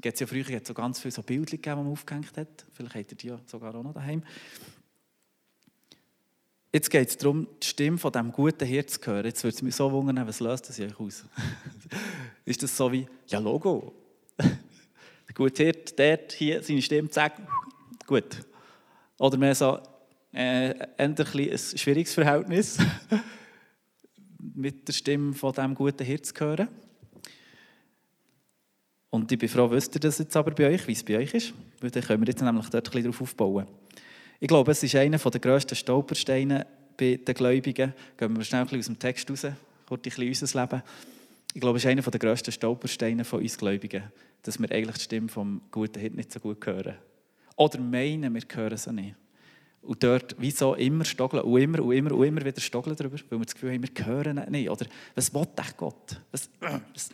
Gibt's 0.00 0.20
ja 0.20 0.26
früher 0.26 0.60
so 0.62 0.74
ganz 0.74 1.00
viele 1.00 1.12
so 1.12 1.22
Bilder 1.22 1.56
die 1.56 1.68
man 1.70 1.86
aufgehängt 1.86 2.36
hat. 2.36 2.66
Vielleicht 2.74 2.94
habt 2.94 3.12
ihr 3.12 3.16
die 3.16 3.42
sogar 3.46 3.74
auch 3.74 3.82
noch 3.82 3.94
daheim. 3.94 4.22
Jetzt 6.76 6.90
geht 6.90 7.08
es 7.08 7.16
darum, 7.16 7.46
die 7.62 7.66
Stimme 7.68 7.96
von 7.96 8.12
diesem 8.12 8.32
guten 8.32 8.66
Hirt 8.66 8.90
zu 8.90 9.00
hören. 9.06 9.24
Jetzt 9.24 9.42
würde 9.42 9.56
es 9.56 9.62
mich 9.62 9.74
so 9.74 9.90
wundern, 9.90 10.26
was 10.26 10.40
löst 10.40 10.68
das 10.68 10.78
euch 10.78 11.00
aus? 11.00 11.24
ist 12.44 12.62
das 12.62 12.76
so 12.76 12.92
wie, 12.92 13.06
ja 13.28 13.38
Logo, 13.38 13.94
der 14.38 15.34
gute 15.34 15.62
Hirt, 15.62 15.98
dort, 15.98 16.32
hier, 16.32 16.62
seine 16.62 16.82
Stimme, 16.82 17.08
zack, 17.08 17.40
gut. 18.06 18.44
Oder 19.16 19.38
mehr 19.38 19.54
so, 19.54 19.78
äh, 20.32 20.74
ein, 20.98 21.16
ein 21.18 21.58
schwieriges 21.58 22.12
Verhältnis 22.12 22.76
mit 24.38 24.86
der 24.86 24.92
Stimme 24.92 25.32
von 25.32 25.54
diesem 25.54 25.74
guten 25.74 26.04
Hirt 26.04 26.26
zu 26.26 26.34
hören. 26.38 26.68
Und 29.08 29.32
ich 29.32 29.38
bin 29.38 29.48
froh, 29.48 29.70
wisst 29.70 29.94
ihr 29.94 30.00
das 30.00 30.18
jetzt 30.18 30.36
aber 30.36 30.50
bei 30.50 30.68
euch, 30.68 30.86
wie 30.86 30.92
es 30.92 31.02
bei 31.02 31.16
euch 31.16 31.32
ist? 31.32 31.54
Weil 31.80 31.90
dann 31.90 32.02
können 32.02 32.20
wir 32.20 32.28
jetzt 32.28 32.42
nämlich 32.42 32.68
dort 32.68 32.86
ein 32.86 32.90
bisschen 32.90 33.04
darauf 33.04 33.22
aufbauen. 33.22 33.66
Ich 34.38 34.48
glaube, 34.48 34.72
es 34.72 34.82
ist 34.82 34.94
einer 34.94 35.18
der 35.18 35.40
grössten 35.40 35.74
Stolpersteine 35.74 36.66
bei 36.96 37.16
den 37.16 37.34
Gläubigen. 37.34 37.94
Gehen 38.16 38.36
wir 38.36 38.44
schnell 38.44 38.62
aus 38.62 38.86
dem 38.86 38.98
Text 38.98 39.30
raus, 39.30 39.46
kurz 39.86 40.18
ein 40.18 40.28
unser 40.28 40.60
Leben. 40.60 40.82
Ich 41.54 41.60
glaube, 41.60 41.78
es 41.78 41.84
ist 41.84 41.90
einer 41.90 42.02
der 42.02 42.20
grössten 42.20 42.52
Stolpersteine 42.52 43.24
von 43.24 43.40
uns 43.40 43.56
Gläubigen, 43.56 44.04
dass 44.42 44.60
wir 44.60 44.70
eigentlich 44.70 44.96
die 44.96 45.04
Stimme 45.04 45.28
vom 45.28 45.62
guten 45.70 45.98
Hit 45.98 46.14
nicht 46.14 46.32
so 46.32 46.40
gut 46.40 46.64
hören. 46.66 46.96
Oder 47.56 47.80
meinen, 47.80 48.34
wir 48.34 48.42
hören 48.52 48.76
sie 48.76 48.92
nicht. 48.92 49.14
Und 49.80 50.02
dort, 50.02 50.34
wieso 50.38 50.74
immer 50.74 51.04
stogeln 51.04 51.44
und 51.44 51.60
immer 51.60 51.82
und 51.82 51.92
immer 51.92 52.12
und 52.12 52.26
immer 52.26 52.44
wieder 52.44 52.60
stogeln 52.60 52.96
darüber, 52.96 53.16
weil 53.30 53.38
wir 53.38 53.44
das 53.44 53.54
Gefühl 53.54 53.72
haben, 53.72 53.82
wir 53.82 54.06
hören 54.06 54.50
nicht. 54.50 54.68
Oder 54.68 54.84
was 55.14 55.32
will 55.32 55.46
echt 55.56 55.76
Gott? 55.76 56.20
Was, 56.32 56.50
was, 56.60 57.10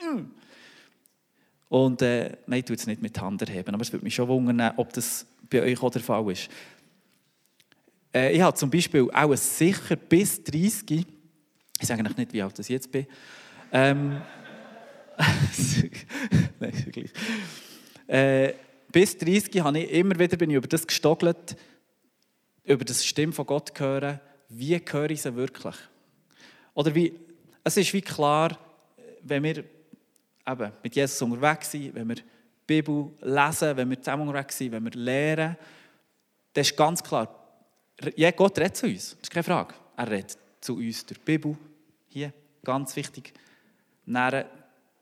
und 1.69 2.03
äh, 2.03 2.37
nein, 2.47 2.59
ich 2.59 2.65
tue 2.67 2.77
es 2.77 2.87
nicht 2.87 3.01
mit 3.01 3.19
Hand 3.21 3.41
erheben, 3.41 3.75
aber 3.75 3.81
es 3.81 3.93
würde 3.93 4.05
mich 4.05 4.15
schon 4.15 4.29
wundern, 4.29 4.75
ob 4.77 4.93
das 4.93 5.27
bei 5.49 5.63
euch 5.63 5.83
auch 5.83 5.91
der 5.91 6.03
Fall 6.03 6.31
ist. 6.31 6.51
Äh, 8.15 8.33
ich 8.33 8.41
habe 8.41 8.57
zum 8.57 8.71
Beispiel 8.71 9.09
auch 9.13 9.35
sicher 9.37 9.97
bis 9.97 10.43
30, 10.45 10.91
ich 10.91 11.07
sage 11.81 12.01
eigentlich 12.01 12.17
nicht, 12.17 12.33
wie 12.33 12.43
alt 12.43 12.59
ich 12.59 12.69
jetzt 12.69 12.91
bin, 12.91 13.07
ähm, 13.73 14.21
nein, 16.61 16.85
wirklich. 16.85 17.11
Äh, 18.07 18.55
bis 18.91 19.17
30 19.17 19.61
habe 19.61 19.79
ich 19.79 19.91
immer 19.91 20.19
wieder 20.19 20.37
bin 20.37 20.51
ich 20.51 20.57
über 20.57 20.69
das 20.69 20.87
gestoggelt, 20.87 21.57
über 22.65 22.85
das 22.85 23.05
Stimme 23.05 23.33
von 23.33 23.47
Gott 23.47 23.73
hören, 23.79 24.21
wie 24.49 24.77
höre 24.77 25.11
ich 25.11 25.23
sie 25.23 25.35
wirklich? 25.35 25.75
Oder 26.75 26.95
wie, 26.95 27.19
es 27.65 27.77
ist 27.77 27.93
wie 27.93 28.03
klar, 28.03 28.59
wenn 29.23 29.43
wir 29.43 29.65
eben 30.47 30.73
mit 30.83 30.95
Jesus 30.95 31.23
unterwegs 31.23 31.71
sind, 31.71 31.95
wenn 31.95 32.09
wir 32.09 32.17
die 32.17 32.23
Bibel 32.67 33.13
lesen, 33.21 33.77
wenn 33.77 33.89
wir 33.89 34.01
zusammen 34.01 34.29
unterwegs 34.29 34.59
sind, 34.59 34.73
wenn 34.73 34.85
wir 34.85 34.93
lernen, 34.93 35.57
dann 36.53 36.63
ist 36.63 36.77
ganz 36.77 37.03
klar, 37.03 37.42
Gott 38.33 38.59
redet 38.59 38.77
zu 38.77 38.87
uns, 38.87 39.11
das 39.11 39.23
ist 39.23 39.31
keine 39.31 39.45
Frage. 39.45 39.75
Er 39.97 40.11
redet 40.11 40.37
zu 40.61 40.77
uns 40.77 41.05
durch 41.07 41.19
die 41.19 41.25
Bibel, 41.25 41.57
hier, 42.09 42.33
ganz 42.65 42.95
wichtig. 42.97 43.33
Dann 44.07 44.45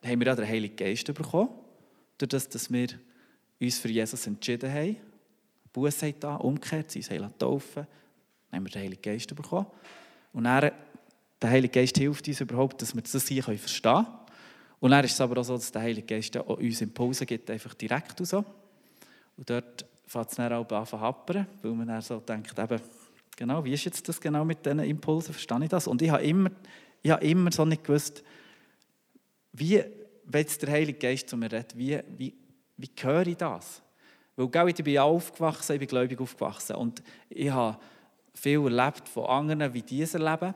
haben 0.04 0.20
wir 0.20 0.32
auch 0.32 0.36
den 0.36 0.48
Heiligen 0.48 0.76
Geist 0.76 1.12
bekommen, 1.12 1.50
durch 2.18 2.28
das, 2.28 2.48
dass 2.48 2.70
wir 2.70 2.88
uns 3.60 3.78
für 3.78 3.88
Jesus 3.88 4.26
entschieden 4.26 4.72
haben 4.72 4.96
Buße 5.72 6.06
haben 6.06 6.20
da, 6.20 6.36
umgekehrt, 6.36 6.90
sie 6.90 6.98
uns 6.98 7.08
taufen 7.38 7.86
dann 8.50 8.58
haben 8.58 8.66
wir 8.66 8.70
den 8.70 8.82
Heiligen 8.82 9.02
Geist 9.02 9.34
bekommen. 9.34 9.66
Und 10.32 10.44
dann, 10.44 10.72
der 11.40 11.50
Heilige 11.50 11.80
Geist 11.80 11.96
hilft 11.96 12.26
uns 12.26 12.40
überhaupt, 12.40 12.82
dass 12.82 12.94
wir 12.94 13.02
das 13.02 13.28
hier 13.28 13.42
verstehen 13.42 13.92
können. 13.92 14.06
Und 14.80 14.90
dann 14.90 15.04
ist 15.04 15.12
es 15.12 15.20
aber 15.20 15.40
auch 15.40 15.44
so, 15.44 15.54
dass 15.54 15.70
der 15.70 15.82
Heilige 15.82 16.06
Geist 16.06 16.36
uns 16.36 16.80
Impulse 16.80 17.26
gibt, 17.26 17.50
einfach 17.50 17.74
direkt 17.74 18.18
und 18.18 18.26
so. 18.26 18.44
Und 19.36 19.48
dort 19.48 19.84
fängt 20.10 20.28
es 20.28 20.34
dann 20.34 20.52
auch 20.52 20.68
an 20.68 20.86
zu 20.86 21.00
happern, 21.00 21.46
weil 21.62 21.72
man 21.72 21.86
dann 21.86 22.02
so 22.02 22.18
denkt, 22.18 22.58
eben, 22.58 22.80
genau, 23.36 23.64
wie 23.64 23.72
ist 23.72 23.84
jetzt 23.84 24.08
das 24.08 24.20
genau 24.20 24.44
mit 24.44 24.66
diesen 24.66 24.80
Impulsen, 24.80 25.32
verstehe 25.32 25.62
ich 25.62 25.68
das? 25.68 25.86
Und 25.86 26.02
ich 26.02 26.10
habe 26.10 26.24
immer, 26.24 26.50
ich 27.00 27.12
habe 27.12 27.24
immer 27.24 27.52
so 27.52 27.64
nicht 27.64 27.84
gewusst, 27.84 28.24
wie, 29.52 29.84
wenn 30.24 30.46
der 30.62 30.70
Heilige 30.70 30.98
Geist 30.98 31.28
zu 31.28 31.36
mir 31.36 31.50
redet, 31.52 31.78
wie, 31.78 32.00
wie, 32.16 32.34
wie 32.76 32.90
höre 33.00 33.26
ich 33.28 33.36
das? 33.36 33.82
Weil 34.34 34.68
ich 34.70 34.82
bin 34.82 34.98
aufgewachsen, 34.98 35.74
ich 35.74 35.78
bin 35.78 35.88
gläubig 35.88 36.20
aufgewachsen 36.20 36.74
und 36.74 37.04
ich 37.28 37.50
habe 37.50 37.78
viel 38.34 38.64
erlebt 38.64 39.08
von 39.08 39.26
anderen, 39.26 39.72
wie 39.72 39.82
diese 39.82 40.18
erleben. 40.18 40.54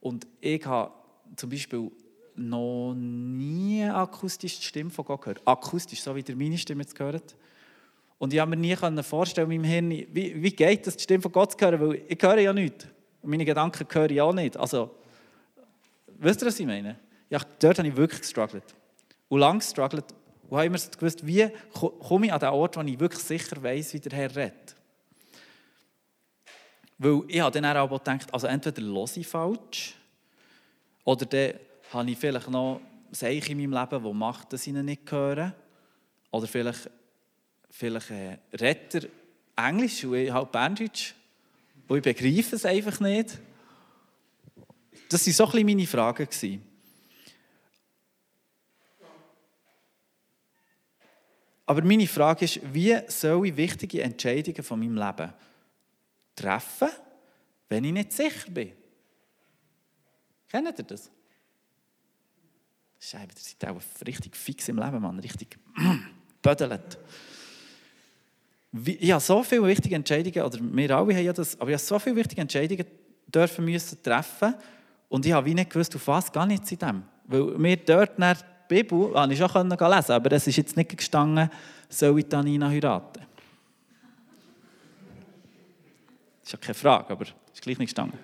Und 0.00 0.26
ich 0.40 0.64
habe 0.64 0.92
zum 1.36 1.50
Beispiel 1.50 1.90
noch 2.36 2.94
nie 2.94 3.84
akustisch 3.84 4.60
die 4.60 4.64
Stimme 4.64 4.90
von 4.90 5.04
Gott 5.04 5.20
gehört. 5.20 5.42
Akustisch, 5.46 6.00
so 6.00 6.16
wie 6.16 6.24
ihr 6.26 6.36
meine 6.36 6.56
Stimme 6.56 6.82
jetzt 6.82 6.94
gehört. 6.94 7.36
Und 8.18 8.32
ich 8.32 8.38
konnte 8.38 8.56
mir 8.56 8.76
nie 8.76 9.02
vorstellen, 9.02 9.50
in 9.50 9.60
meinem 9.60 9.70
Hirn, 9.70 9.90
wie, 9.90 10.42
wie 10.42 10.50
geht 10.50 10.86
es, 10.86 10.96
die 10.96 11.02
Stimme 11.02 11.22
von 11.22 11.32
Gott 11.32 11.52
zu 11.52 11.66
hören, 11.66 11.80
weil 11.80 12.02
ich 12.08 12.22
höre 12.22 12.38
ja 12.38 12.52
nichts. 12.52 12.86
Und 13.22 13.30
meine 13.30 13.44
Gedanken 13.44 13.86
höre 13.90 14.10
ich 14.10 14.20
auch 14.20 14.32
nicht. 14.32 14.56
Also, 14.56 14.94
wisst 16.18 16.42
ihr, 16.42 16.46
was 16.46 16.60
ich 16.60 16.66
meine? 16.66 16.98
Ja, 17.28 17.40
dort 17.58 17.78
habe 17.78 17.88
ich 17.88 17.96
wirklich 17.96 18.20
gestruggelt. 18.20 18.74
Und 19.28 19.40
lange 19.40 19.58
gestruggelt. 19.58 20.04
Und 20.48 20.56
habe 20.56 20.66
immer 20.66 20.78
gewusst, 20.78 21.26
wie 21.26 21.48
komme 21.72 22.26
ich 22.26 22.32
an 22.32 22.40
den 22.40 22.50
Ort, 22.50 22.76
wo 22.76 22.82
ich 22.82 23.00
wirklich 23.00 23.22
sicher 23.22 23.62
weiß, 23.62 23.94
wie 23.94 24.00
der 24.00 24.12
Herr 24.18 24.36
redet. 24.36 24.76
Weil 26.98 27.22
ich 27.28 27.40
habe 27.40 27.60
dann 27.60 27.76
auch 27.76 27.90
gedacht, 27.90 28.32
also 28.32 28.46
entweder 28.46 28.82
höre 28.82 29.16
ich 29.16 29.26
falsch, 29.26 29.96
oder 31.04 31.26
dann 31.26 31.54
habe 31.92 32.10
ich 32.10 32.18
vielleicht 32.18 32.48
noch 32.48 32.80
Zeichen 33.12 33.58
in 33.58 33.70
meinem 33.70 33.88
Leben, 33.90 34.04
die 34.04 34.12
macht, 34.12 34.52
dass 34.52 34.66
ich 34.66 34.72
ihn 34.72 34.84
nicht 34.84 35.10
höre. 35.10 35.54
Oder 36.30 36.46
vielleicht, 36.46 36.90
vielleicht 37.74 38.10
äh, 38.10 38.38
redet 38.52 39.10
er 39.56 39.68
Englisch 39.68 40.04
und 40.04 40.14
ich 40.14 40.32
halt 40.32 40.52
Berndeutsch. 40.52 41.14
Und 41.88 41.98
ich 41.98 42.02
begreife 42.02 42.56
es 42.56 42.64
einfach 42.64 43.00
nicht. 43.00 43.38
Das 45.08 45.26
waren 45.26 45.32
so 45.32 45.58
ein 45.58 45.66
meine 45.66 45.86
Fragen. 45.86 46.28
Aber 51.66 51.82
meine 51.82 52.06
Frage 52.06 52.44
ist, 52.44 52.60
wie 52.72 52.96
soll 53.08 53.48
ich 53.48 53.56
wichtige 53.56 54.02
Entscheidungen 54.02 54.62
von 54.62 54.78
meinem 54.78 54.96
Leben 54.96 55.32
treffen, 56.36 56.88
wenn 57.68 57.84
ich 57.84 57.92
nicht 57.92 58.12
sicher 58.12 58.50
bin? 58.50 58.72
Kennt 60.48 60.78
ihr 60.78 60.84
das? 60.84 61.10
Scheibe, 63.00 63.32
ihr 63.34 63.40
seid 63.40 63.64
auch 63.70 64.06
richtig 64.06 64.36
fix 64.36 64.68
im 64.68 64.78
Leben, 64.78 65.00
Mann. 65.00 65.18
Richtig 65.18 65.58
bödelt. 66.42 66.98
Ich 68.86 69.12
habe 69.12 69.20
so 69.20 69.42
viele 69.44 69.66
wichtige 69.66 69.94
Entscheidungen, 69.94 70.42
oder 70.44 70.58
wir 70.60 70.96
alle 70.96 71.14
haben 71.14 71.24
ja 71.24 71.32
das, 71.32 71.60
aber 71.60 71.70
ich 71.70 71.74
habe 71.74 71.84
so 71.84 71.98
viele 72.00 72.16
wichtige 72.16 72.40
Entscheidungen 72.40 72.84
dürfen 73.32 73.64
müssen 73.64 74.02
treffen 74.02 74.54
und 75.08 75.24
ich 75.24 75.32
habe 75.32 75.46
wie 75.46 75.54
nicht 75.54 75.70
gewusst, 75.70 75.94
auf 75.94 76.08
was 76.08 76.32
gar 76.32 76.44
nicht 76.44 76.70
in 76.72 76.78
dem. 76.78 77.02
Weil 77.26 77.62
wir 77.62 77.76
dort 77.76 78.18
nach 78.18 78.42
die 78.42 78.82
Bibel 78.82 79.14
habe 79.14 79.32
ich 79.32 79.38
schon 79.38 79.70
lesen 79.70 79.80
aber 79.80 80.32
es 80.32 80.46
ist 80.48 80.56
jetzt 80.56 80.76
nicht 80.76 80.96
gestanden, 80.96 81.48
soll 81.88 82.18
ich 82.18 82.26
Tanina 82.26 82.68
heiraten? 82.68 83.22
Das 86.40 86.48
ist 86.48 86.52
ja 86.52 86.58
keine 86.58 86.74
Frage, 86.74 87.10
aber 87.10 87.22
es 87.22 87.32
ist 87.52 87.62
gleich 87.62 87.78
nicht 87.78 87.88
gestanden. 87.88 88.18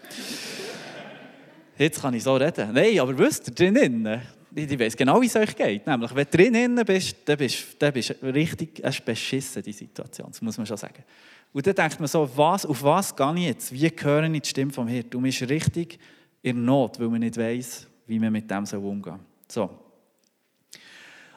Jetzt 1.78 2.02
kann 2.02 2.12
ich 2.12 2.25
so 2.25 2.35
reden. 2.35 2.73
Nein, 2.73 2.99
aber 2.99 3.16
wisst 3.16 3.49
ihr, 3.49 3.54
drinnen, 3.54 4.21
ich 4.54 4.78
weiß 4.78 4.97
genau, 4.97 5.21
wie 5.21 5.26
es 5.26 5.37
euch 5.37 5.54
geht. 5.54 5.87
Nämlich, 5.87 6.14
wenn 6.14 6.26
du 6.30 6.37
drinnen 6.37 6.85
bist, 6.85 7.16
dann 7.25 7.38
bist 7.38 8.16
du 8.21 8.33
richtig 8.33 8.85
eine 8.85 8.95
beschissen, 9.04 9.62
die 9.62 9.73
Situation. 9.73 10.28
Das 10.30 10.42
muss 10.42 10.57
man 10.57 10.66
schon 10.66 10.76
sagen. 10.76 11.04
Und 11.52 11.66
dann 11.66 11.75
denkt 11.75 11.99
man 11.99 12.09
so, 12.09 12.28
was, 12.37 12.66
auf 12.66 12.83
was 12.83 13.14
gehe 13.14 13.35
ich 13.35 13.45
jetzt? 13.45 13.73
Wie 13.73 13.88
höre 13.88 14.25
ich 14.25 14.42
die 14.42 14.49
Stimme 14.49 14.73
vom 14.73 14.87
Hirten? 14.88 15.11
Du 15.11 15.21
bist 15.21 15.42
richtig 15.42 15.99
in 16.42 16.64
Not, 16.64 16.99
weil 17.00 17.09
man 17.09 17.21
nicht 17.21 17.37
weiß, 17.37 17.87
wie 18.07 18.19
man 18.19 18.33
mit 18.33 18.50
dem 18.50 18.64
umgehen 18.85 19.19
soll. 19.49 19.69
So. 19.69 19.90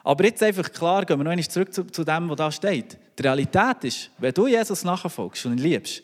Aber 0.04 0.24
jetzt 0.26 0.44
einfach 0.44 0.72
klar, 0.72 1.06
gehen 1.06 1.18
wir 1.18 1.24
noch 1.24 1.32
einmal 1.32 1.48
zurück 1.48 1.74
zu, 1.74 1.86
zu 1.86 2.04
dem, 2.04 2.30
was 2.30 2.38
da 2.38 2.52
steht. 2.52 2.98
Die 3.18 3.24
Realität 3.24 3.84
ist, 3.84 4.12
wenn 4.18 4.34
du 4.34 4.48
Jesus 4.48 4.84
nachfolgst 4.84 5.46
und 5.46 5.54
ihn 5.54 5.60
liebst, 5.60 6.04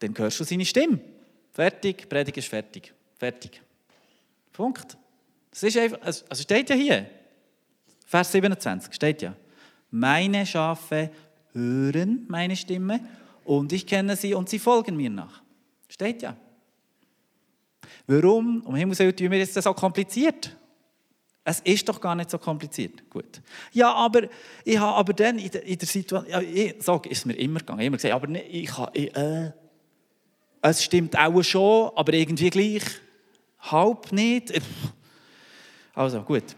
dann 0.00 0.16
hörst 0.16 0.40
du 0.40 0.44
seine 0.44 0.64
Stimme. 0.64 0.98
Fertig, 1.52 2.08
Predigt 2.08 2.38
ist 2.38 2.48
fertig. 2.48 2.92
Fertig. 3.18 3.60
Punkt. 4.52 4.96
Das 5.50 5.62
ist 5.62 5.76
einfach, 5.76 6.00
also 6.02 6.42
steht 6.42 6.70
ja 6.70 6.76
hier. 6.76 7.06
Vers 8.06 8.32
27 8.32 8.92
steht 8.92 9.22
ja. 9.22 9.34
Meine 9.90 10.46
Schafe 10.46 11.10
hören 11.52 12.26
meine 12.28 12.56
Stimme 12.56 13.00
und 13.44 13.72
ich 13.72 13.86
kenne 13.86 14.16
sie 14.16 14.34
und 14.34 14.48
sie 14.48 14.58
folgen 14.58 14.96
mir 14.96 15.10
nach. 15.10 15.42
Steht 15.88 16.22
ja. 16.22 16.36
Warum, 18.06 18.62
um 18.62 18.74
Himmels 18.74 18.98
Willen, 18.98 19.16
tun 19.16 19.30
wir 19.30 19.38
jetzt 19.38 19.56
das 19.56 19.64
so 19.64 19.74
kompliziert? 19.74 20.56
Es 21.42 21.60
ist 21.60 21.88
doch 21.88 22.00
gar 22.00 22.14
nicht 22.14 22.30
so 22.30 22.38
kompliziert. 22.38 23.08
Gut. 23.08 23.40
Ja, 23.72 23.92
aber 23.92 24.28
ich 24.64 24.78
habe 24.78 24.96
aber 24.96 25.12
dann 25.12 25.38
in 25.38 25.50
der, 25.50 25.64
in 25.64 25.78
der 25.78 25.88
Situation, 25.88 26.30
ja, 26.30 26.40
ich, 26.40 26.76
so 26.80 27.00
ist 27.08 27.18
es 27.18 27.24
mir 27.24 27.34
immer 27.34 27.60
gegangen. 27.60 27.80
Immer 27.80 27.96
gesagt, 27.96 28.14
aber 28.14 28.26
nicht, 28.26 28.46
ich 28.50 28.76
habe, 28.76 28.96
ich, 28.96 29.16
äh, 29.16 29.52
es 30.62 30.84
stimmt 30.84 31.18
auch 31.18 31.42
schon, 31.42 31.90
aber 31.96 32.12
irgendwie 32.12 32.50
gleich 32.50 32.82
halb 33.60 34.12
nicht. 34.12 34.60
Also 35.94 36.22
gut. 36.22 36.56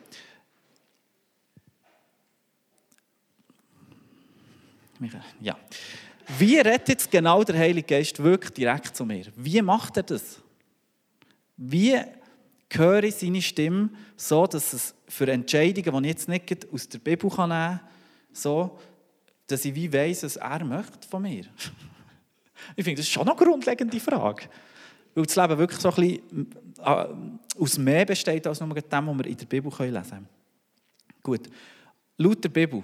Ja. 5.41 5.59
Wie 6.39 6.57
redet 6.57 6.89
jetzt 6.89 7.11
genau 7.11 7.43
der 7.43 7.59
Heilige 7.59 7.87
Geist 7.87 8.23
wirklich 8.23 8.53
direkt 8.53 8.97
zu 8.97 9.05
mir? 9.05 9.27
Wie 9.37 9.61
macht 9.61 9.97
er 9.97 10.05
das? 10.05 10.41
Wie 11.57 11.99
höre 12.71 13.05
ich 13.05 13.17
seine 13.17 13.43
Stimme 13.43 13.91
so, 14.17 14.47
dass 14.47 14.73
es 14.73 14.95
für 15.09 15.31
Entscheidungen, 15.31 16.03
die 16.03 16.09
ich 16.09 16.15
jetzt 16.15 16.29
nicht 16.29 16.73
aus 16.73 16.89
der 16.89 16.99
Bibel 16.99 17.29
nehmen 17.29 17.37
kann, 17.37 17.81
so, 18.33 18.79
dass 19.47 19.65
ich 19.65 19.75
wie 19.75 19.93
weiss, 19.93 20.23
was 20.23 20.37
er 20.37 20.65
möchte 20.65 21.07
von 21.09 21.23
mir. 21.23 21.45
ich 22.77 22.85
finde, 22.85 23.01
das 23.01 23.07
ist 23.07 23.13
schon 23.13 23.29
eine 23.29 23.37
grundlegende 23.37 24.01
Frage. 24.01 24.45
Weil 25.15 25.27
das 25.27 25.37
Leben 25.37 25.59
wirklich 25.59 25.81
so 25.81 25.91
ein 25.91 25.95
bisschen 25.95 26.51
aus 26.83 27.79
mehr 27.79 28.05
besteht, 28.05 28.47
als 28.47 28.61
nur 28.61 28.75
dem, 28.75 29.07
was 29.07 29.19
wir 29.19 29.27
in 29.27 29.37
der 29.37 29.47
Bibel 29.47 29.71
lesen 29.71 30.11
können. 30.11 30.29
Gut. 31.23 31.49
Laut 32.19 32.43
der 32.43 32.49
Bibel, 32.49 32.83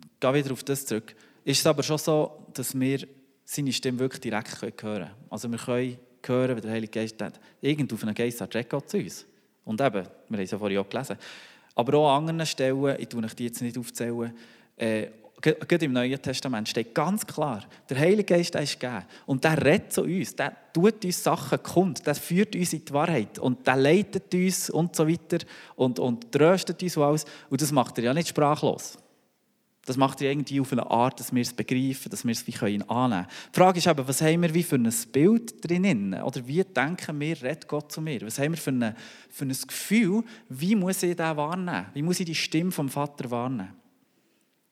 ich 0.00 0.20
gehe 0.20 0.34
wieder 0.34 0.52
auf 0.52 0.62
das 0.64 0.84
zurück, 0.84 1.14
ist 1.44 1.60
es 1.60 1.66
aber 1.66 1.82
schon 1.82 1.98
so, 1.98 2.46
dass 2.52 2.78
wir 2.78 3.06
seine 3.44 3.72
Stimme 3.72 3.98
wirklich 3.98 4.20
direkt 4.20 4.60
hören 4.60 4.76
können. 4.76 5.10
Also 5.30 5.50
wir 5.50 5.58
können 5.58 5.98
hören, 6.26 6.56
wenn 6.56 6.62
der 6.62 6.72
Heilige 6.72 6.92
Geist 6.92 7.20
hat. 7.22 7.40
Irgend 7.60 7.92
auf 7.92 8.02
einen 8.02 8.14
Geist 8.14 8.40
hat 8.40 8.68
Gott 8.68 8.90
zu 8.90 8.98
uns. 8.98 9.26
Und 9.64 9.80
eben, 9.80 10.04
wir 10.28 10.36
haben 10.38 10.44
es 10.44 10.50
ja 10.50 10.58
vorhin 10.58 10.78
auch 10.78 10.88
gelesen. 10.88 11.16
Aber 11.74 11.98
auch 11.98 12.16
an 12.16 12.28
anderen 12.28 12.46
Stellen, 12.46 12.96
ich 12.98 13.08
tue 13.08 13.22
euch 13.22 13.34
die 13.34 13.44
jetzt 13.44 13.62
nicht 13.62 13.78
aufzählen, 13.78 14.32
äh, 14.76 15.08
Gerade 15.40 15.84
im 15.84 15.92
Neuen 15.92 16.20
Testament 16.20 16.68
steht 16.68 16.94
ganz 16.94 17.24
klar, 17.24 17.64
der 17.88 17.98
Heilige 17.98 18.34
Geist 18.34 18.56
ist 18.56 18.80
gegeben. 18.80 19.04
Und 19.24 19.44
der 19.44 19.64
redet 19.64 19.92
zu 19.92 20.02
uns, 20.02 20.34
der 20.34 20.52
tut 20.72 21.04
uns 21.04 21.22
Sachen 21.22 21.62
kund, 21.62 22.04
der 22.04 22.16
führt 22.16 22.56
uns 22.56 22.72
in 22.72 22.84
die 22.84 22.92
Wahrheit 22.92 23.38
und 23.38 23.64
der 23.64 23.76
leitet 23.76 24.34
uns 24.34 24.68
und 24.68 24.96
so 24.96 25.06
weiter 25.06 25.38
und, 25.76 26.00
und 26.00 26.32
tröstet 26.32 26.82
uns 26.82 26.96
und 26.96 27.02
alles. 27.04 27.24
Und 27.50 27.62
das 27.62 27.70
macht 27.70 27.98
er 27.98 28.04
ja 28.04 28.14
nicht 28.14 28.28
sprachlos. 28.28 28.98
Das 29.86 29.96
macht 29.96 30.20
er 30.20 30.30
irgendwie 30.30 30.60
auf 30.60 30.70
eine 30.72 30.90
Art, 30.90 31.18
dass 31.18 31.32
wir 31.32 31.40
es 31.40 31.54
begreifen, 31.54 32.10
dass 32.10 32.24
wir 32.24 32.32
es 32.32 32.46
wie 32.46 32.52
können 32.52 32.82
annehmen 32.90 33.22
können. 33.22 33.50
Die 33.54 33.58
Frage 33.58 33.78
ist 33.78 33.88
aber, 33.88 34.06
was 34.06 34.20
haben 34.20 34.42
wir 34.42 34.52
wie 34.52 34.62
für 34.62 34.76
ein 34.76 34.92
Bild 35.12 35.64
drinnen? 35.66 36.14
Oder 36.20 36.46
wie 36.46 36.62
denken 36.62 37.18
wir, 37.20 37.42
redet 37.42 37.68
Gott 37.68 37.92
zu 37.92 38.02
mir? 38.02 38.20
Was 38.22 38.38
haben 38.38 38.52
wir 38.52 38.58
für, 38.58 38.70
eine, 38.70 38.94
für 39.30 39.46
ein 39.46 39.56
Gefühl, 39.66 40.24
wie 40.48 40.74
muss 40.74 41.02
ich 41.04 41.16
den 41.16 41.36
wahrnehmen? 41.36 41.86
Wie 41.94 42.02
muss 42.02 42.20
ich 42.20 42.26
die 42.26 42.34
Stimme 42.34 42.70
vom 42.70 42.90
Vater 42.90 43.30
wahrnehmen? 43.30 43.72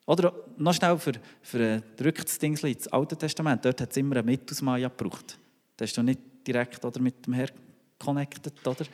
Oder 0.06 0.32
noch 0.56 0.72
schnell 0.72 0.96
für, 0.98 1.12
für 1.42 1.82
das 1.98 2.38
Ding 2.38 2.56
ins 2.56 2.88
Alte 2.88 3.16
Testament. 3.16 3.64
Dort 3.64 3.80
hat 3.80 3.90
es 3.90 3.96
immer 3.96 4.16
einen 4.16 4.26
Mittelsmaya 4.26 4.88
gebraucht. 4.88 5.36
Da 5.76 5.84
ist 5.84 5.96
du 5.96 6.02
nicht 6.02 6.20
direkt 6.46 6.84
oder, 6.84 7.00
mit 7.00 7.26
dem 7.26 7.34
Herrn 7.34 7.50
connected. 7.98 8.66
Oder? 8.66 8.86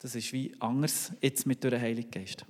Das 0.00 0.14
ist 0.14 0.32
wie 0.32 0.52
anders 0.58 1.12
jetzt 1.20 1.46
mit 1.46 1.62
dem 1.62 1.80
Heiligen 1.80 2.10
Geist. 2.10 2.44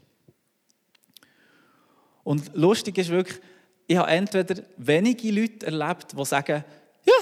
Und 2.24 2.50
lustig 2.54 2.98
ist 2.98 3.10
wirklich, 3.10 3.38
ich 3.86 3.96
habe 3.96 4.10
entweder 4.10 4.62
wenige 4.78 5.30
Leute 5.30 5.66
erlebt, 5.66 6.18
die 6.18 6.24
sagen, 6.24 6.64
ja, 7.04 7.14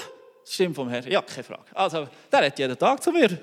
stimmt 0.45 0.75
vom 0.75 0.89
Herrn, 0.89 1.11
ja, 1.11 1.21
keine 1.21 1.43
Frage. 1.43 1.75
Also, 1.75 2.07
der 2.31 2.41
redet 2.41 2.57
jeden 2.57 2.77
Tag 2.77 3.03
zu 3.03 3.11
mir. 3.11 3.37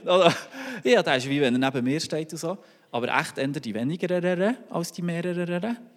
Ja, 0.82 1.02
der 1.02 1.16
ist 1.16 1.28
wie 1.28 1.40
wenn 1.40 1.60
er 1.60 1.70
neben 1.70 1.84
mir 1.84 2.00
steht 2.00 2.32
und 2.32 2.38
so. 2.38 2.58
Aber 2.90 3.08
echt 3.16 3.38
eher 3.38 3.48
die 3.48 3.74
wenigeren 3.74 4.56
als 4.70 4.90
die 4.90 5.02
mehreren. 5.02 5.91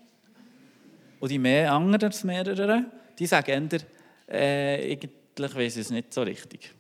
Und 1.26 1.32
die 1.32 1.40
mehr 1.40 1.74
anderen, 1.74 2.14
mehreren, 2.22 2.86
die 3.18 3.26
sagen 3.26 3.68
eher, 3.72 3.82
äh, 4.28 4.92
eigentlich 4.92 5.56
weiß 5.56 5.78
es 5.78 5.90
nicht 5.90 6.14
so 6.14 6.22
richtig. 6.22 6.72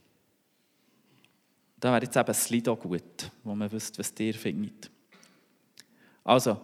Da 1.80 1.92
wäre 1.92 2.04
jetzt 2.04 2.16
eben 2.52 2.68
auch 2.68 2.80
gut, 2.80 3.32
wo 3.44 3.56
man 3.56 3.72
wüsste, 3.72 3.98
was 3.98 4.14
ihr 4.20 4.36
findet. 4.36 4.92
Also, 6.24 6.62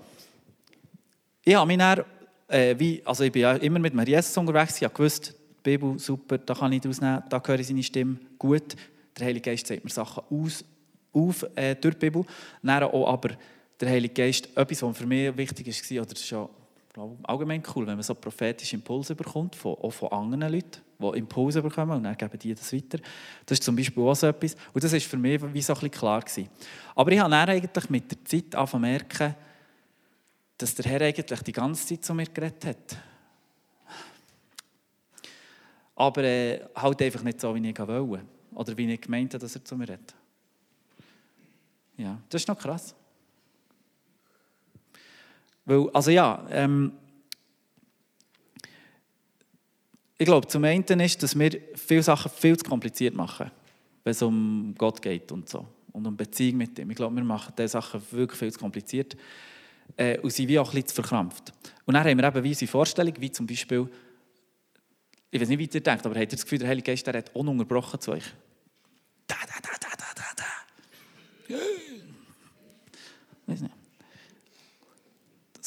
ich 1.43 1.55
habe 1.55 1.65
mich 1.65 1.79
dann, 1.79 2.05
äh, 2.49 2.75
wie, 2.77 3.01
also 3.03 3.23
ich 3.23 3.31
bin 3.31 3.41
ja 3.41 3.53
immer 3.53 3.79
mit 3.79 4.07
Jesus 4.07 4.37
unterwegs, 4.37 4.77
ich 4.77 4.83
habe 4.83 4.93
gewusst, 4.93 5.33
die 5.65 5.71
Bibel, 5.71 5.97
super, 5.97 6.37
da 6.37 6.53
kann 6.53 6.73
ich 6.73 6.81
daraus 6.81 7.01
nehmen, 7.01 7.23
da 7.29 7.41
höre 7.43 7.61
ich 7.61 7.67
seine 7.67 7.81
Stimme, 7.81 8.19
gut. 8.37 8.75
Der 9.17 9.25
Heilige 9.25 9.49
Geist 9.49 9.65
zeigt 9.65 9.83
mir 9.83 9.89
Sachen 9.89 10.21
aus, 10.29 10.63
auf 11.13 11.47
äh, 11.55 11.73
durch 11.73 11.95
die 11.95 11.99
Bibel. 12.11 12.25
Dann 12.61 12.83
auch 12.83 13.11
aber 13.11 13.31
der 13.79 13.89
Heilige 13.89 14.13
Geist, 14.13 14.55
etwas, 14.55 14.83
was 14.83 14.97
für 14.99 15.07
mich 15.07 15.35
wichtig 15.35 15.65
war, 15.65 16.03
oder 16.03 16.15
schon 16.15 16.60
allgemein 17.23 17.63
cool, 17.73 17.87
wenn 17.87 17.95
man 17.95 18.03
so 18.03 18.13
prophetische 18.15 18.75
Impulse 18.75 19.15
bekommt, 19.15 19.55
von, 19.55 19.75
auch 19.75 19.91
von 19.91 20.11
anderen 20.11 20.53
Leuten, 20.53 20.81
die 20.99 21.17
Impulse 21.19 21.61
bekommen 21.61 21.97
und 21.97 22.03
dann 22.03 22.17
geben 22.17 22.37
die 22.37 22.53
das 22.53 22.73
weiter. 22.73 22.99
Das 23.45 23.59
ist 23.59 23.63
zum 23.63 23.75
Beispiel 23.75 24.03
auch 24.03 24.15
so 24.15 24.27
etwas. 24.27 24.55
Und 24.73 24.83
das 24.83 24.91
war 24.91 24.99
für 24.99 25.17
mich 25.17 25.41
wie 25.53 25.61
so 25.61 25.73
ein 25.73 25.91
klar. 25.91 26.21
Gewesen. 26.21 26.49
Aber 26.95 27.11
ich 27.11 27.19
habe 27.19 27.31
dann 27.31 27.49
eigentlich 27.49 27.89
mit 27.89 28.11
der 28.11 28.25
Zeit 28.25 28.55
angefangen 28.55 28.81
merken, 28.81 29.35
dass 30.57 30.75
der 30.75 30.85
Herr 30.85 31.01
eigentlich 31.01 31.41
die 31.41 31.51
ganze 31.51 31.87
Zeit 31.87 32.05
zu 32.05 32.13
mir 32.13 32.25
geredet 32.25 32.65
hat. 32.65 32.97
Aber 35.95 36.23
äh, 36.23 36.61
halt 36.75 37.01
einfach 37.01 37.23
nicht 37.23 37.39
so, 37.39 37.53
wie 37.55 37.69
ich 37.69 37.79
wollte. 37.79 38.25
Oder 38.53 38.77
wie 38.77 38.93
ich 38.93 39.01
gemeint 39.01 39.33
habe, 39.33 39.41
dass 39.41 39.55
er 39.55 39.63
zu 39.63 39.75
mir 39.75 39.87
redet. 39.87 40.13
Ja, 41.97 42.19
das 42.29 42.41
ist 42.41 42.47
noch 42.47 42.57
krass. 42.57 42.95
Weil, 45.65 45.89
also 45.93 46.11
ja, 46.11 46.45
ähm, 46.49 46.93
ich 50.17 50.25
glaube, 50.25 50.47
zum 50.47 50.63
einen 50.63 50.83
ist, 50.99 51.23
dass 51.23 51.37
wir 51.37 51.59
viele 51.75 52.03
Sachen 52.03 52.31
viel 52.31 52.57
zu 52.57 52.65
kompliziert 52.65 53.15
machen, 53.15 53.49
wenn 54.03 54.11
es 54.11 54.21
um 54.21 54.75
Gott 54.77 55.01
geht 55.01 55.31
und 55.31 55.49
so. 55.49 55.65
Und 55.91 56.05
um 56.05 56.15
Beziehung 56.15 56.57
mit 56.57 56.77
ihm. 56.79 56.89
Ich 56.91 56.95
glaube, 56.95 57.15
wir 57.15 57.23
machen 57.23 57.53
diese 57.57 57.69
Sachen 57.69 58.01
wirklich 58.11 58.39
viel 58.39 58.51
zu 58.51 58.59
kompliziert 58.59 59.17
äh, 59.97 60.19
und 60.19 60.31
sind 60.31 60.47
wie 60.47 60.59
auch 60.59 60.69
ein 60.69 60.75
bisschen 60.75 60.89
zu 60.89 60.95
verkrampft. 60.95 61.51
Und 61.85 61.95
dann 61.95 62.03
haben 62.03 62.17
wir 62.17 62.27
eben 62.27 62.43
wie 62.43 62.49
unsere 62.49 62.69
Vorstellung, 62.71 63.13
wie 63.19 63.31
zum 63.31 63.47
Beispiel, 63.47 63.89
ich 65.31 65.41
weiß 65.41 65.49
nicht, 65.49 65.59
wie 65.59 65.77
ihr 65.77 65.81
denkt, 65.81 66.05
aber 66.05 66.15
habt 66.15 66.31
ihr 66.31 66.37
das 66.37 66.43
Gefühl, 66.43 66.59
der 66.59 66.69
Heilige 66.69 66.91
Geist 66.91 67.07
der 67.07 67.15
hat 67.15 67.35
ununterbrochen 67.35 67.99
zu 67.99 68.11
euch? 68.11 68.25
Da, 69.27 69.35
da, 69.47 69.55
da, 69.63 69.77
da. 69.79 71.55
Weiß 73.47 73.61
nicht 73.61 73.73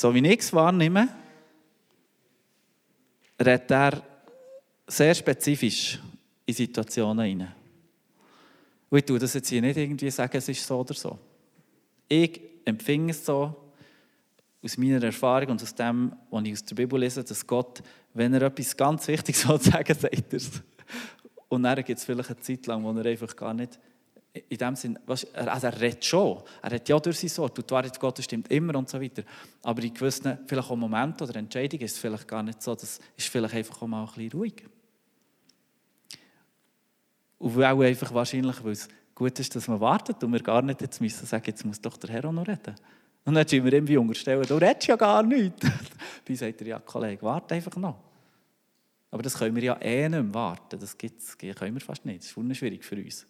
so 0.05 0.12
wie 0.12 0.29
ich 0.29 0.40
es 0.40 0.53
wahrnehme, 0.53 1.09
redet 3.40 3.71
er 3.71 4.03
sehr 4.87 5.14
spezifisch 5.14 5.99
in 6.45 6.53
Situationen 6.53 7.25
hinein. 7.25 7.55
Und 8.90 8.99
ich 8.99 9.05
tue 9.07 9.19
das 9.19 9.33
jetzt 9.33 9.49
hier 9.49 9.62
nicht 9.62 9.79
irgendwie 9.79 10.11
sagen, 10.11 10.37
es 10.37 10.47
ist 10.47 10.67
so 10.67 10.79
oder 10.79 10.93
so. 10.93 11.19
Ich 12.07 12.38
empfinde 12.67 13.12
es 13.12 13.25
so, 13.25 13.57
aus 14.62 14.77
meiner 14.77 15.03
Erfahrung 15.03 15.53
und 15.53 15.62
aus 15.62 15.75
dem, 15.75 16.12
was 16.29 16.45
ich 16.45 16.53
aus 16.53 16.64
der 16.67 16.75
Bibel 16.75 17.01
lese, 17.01 17.25
dass 17.25 17.47
Gott, 17.47 17.83
wenn 18.12 18.35
er 18.35 18.43
etwas 18.43 18.77
ganz 18.77 19.09
Wichtiges 19.09 19.40
sagen 19.62 19.62
sagt 19.62 20.05
er 20.05 20.35
es. 20.35 20.51
Und 21.49 21.62
dann 21.62 21.83
gibt 21.83 21.99
es 21.99 22.05
vielleicht 22.05 22.29
eine 22.29 22.40
Zeit 22.40 22.67
lang, 22.67 22.85
wo 22.85 22.93
er 22.93 23.07
einfach 23.07 23.35
gar 23.35 23.55
nicht 23.55 23.81
in 24.49 24.59
dem 24.59 24.75
Sinn, 24.75 24.99
also 25.07 25.27
er 25.37 25.81
redet 25.81 26.05
schon, 26.05 26.42
er 26.61 26.73
redet 26.73 26.88
ja 26.88 26.99
durch 26.99 27.20
sein 27.20 27.37
Wort 27.38 27.57
und 27.57 27.70
die 27.70 27.73
Wahrheit 27.73 28.01
Gottes 28.01 28.25
stimmt 28.25 28.51
immer 28.51 28.77
und 28.77 28.88
so 28.88 29.01
weiter. 29.01 29.23
Aber 29.62 29.83
in 29.83 29.94
gewissen, 29.94 30.38
vielleicht 30.47 30.70
auch 30.70 30.77
Momenten 30.77 31.29
oder 31.29 31.38
Entscheidungen 31.38 31.85
ist 31.85 31.92
es 31.92 31.99
vielleicht 31.99 32.27
gar 32.27 32.42
nicht 32.42 32.61
so, 32.61 32.75
das 32.75 32.99
ist 33.16 33.29
vielleicht 33.29 33.55
einfach 33.55 33.81
auch 33.81 33.87
mal 33.87 34.03
ein 34.03 34.07
bisschen 34.07 34.33
ruhig. 34.33 34.64
Und 37.38 37.62
auch 37.62 37.81
einfach 37.81 38.12
wahrscheinlich, 38.12 38.64
weil 38.64 38.73
es 38.73 38.88
gut 39.14 39.38
ist, 39.38 39.55
dass 39.55 39.68
man 39.68 39.79
wartet 39.79 40.23
und 40.25 40.33
wir 40.33 40.42
gar 40.42 40.62
nicht 40.62 40.81
jetzt 40.81 41.01
müssen 41.01 41.27
sagen, 41.27 41.44
jetzt 41.47 41.64
muss 41.64 41.81
doch 41.81 41.97
der 41.97 42.11
Herr 42.11 42.25
auch 42.25 42.33
noch 42.33 42.49
reden. 42.49 42.75
Und 43.25 43.35
dann 43.35 43.44
müssen 43.44 43.64
wir 43.64 43.73
irgendwie 43.73 43.97
unterstellen, 43.97 44.44
du 44.49 44.57
redest 44.57 44.88
ja 44.88 44.97
gar 44.97 45.23
nichts. 45.23 45.64
Wie 46.27 46.35
sagt 46.35 46.61
er, 46.61 46.66
ja 46.66 46.79
Kollege, 46.81 47.23
warte 47.23 47.55
einfach 47.55 47.77
noch. 47.77 48.01
Aber 49.12 49.23
das 49.23 49.38
können 49.38 49.55
wir 49.55 49.62
ja 49.62 49.81
eh 49.81 50.09
nicht 50.09 50.23
mehr 50.23 50.35
warten, 50.35 50.77
das, 50.81 50.99
gibt's, 50.99 51.37
das 51.38 51.55
können 51.55 51.75
wir 51.75 51.81
fast 51.81 52.05
nicht, 52.05 52.25
das 52.25 52.37
ist 52.37 52.57
schwierig 52.57 52.85
für 52.85 52.97
uns. 52.97 53.25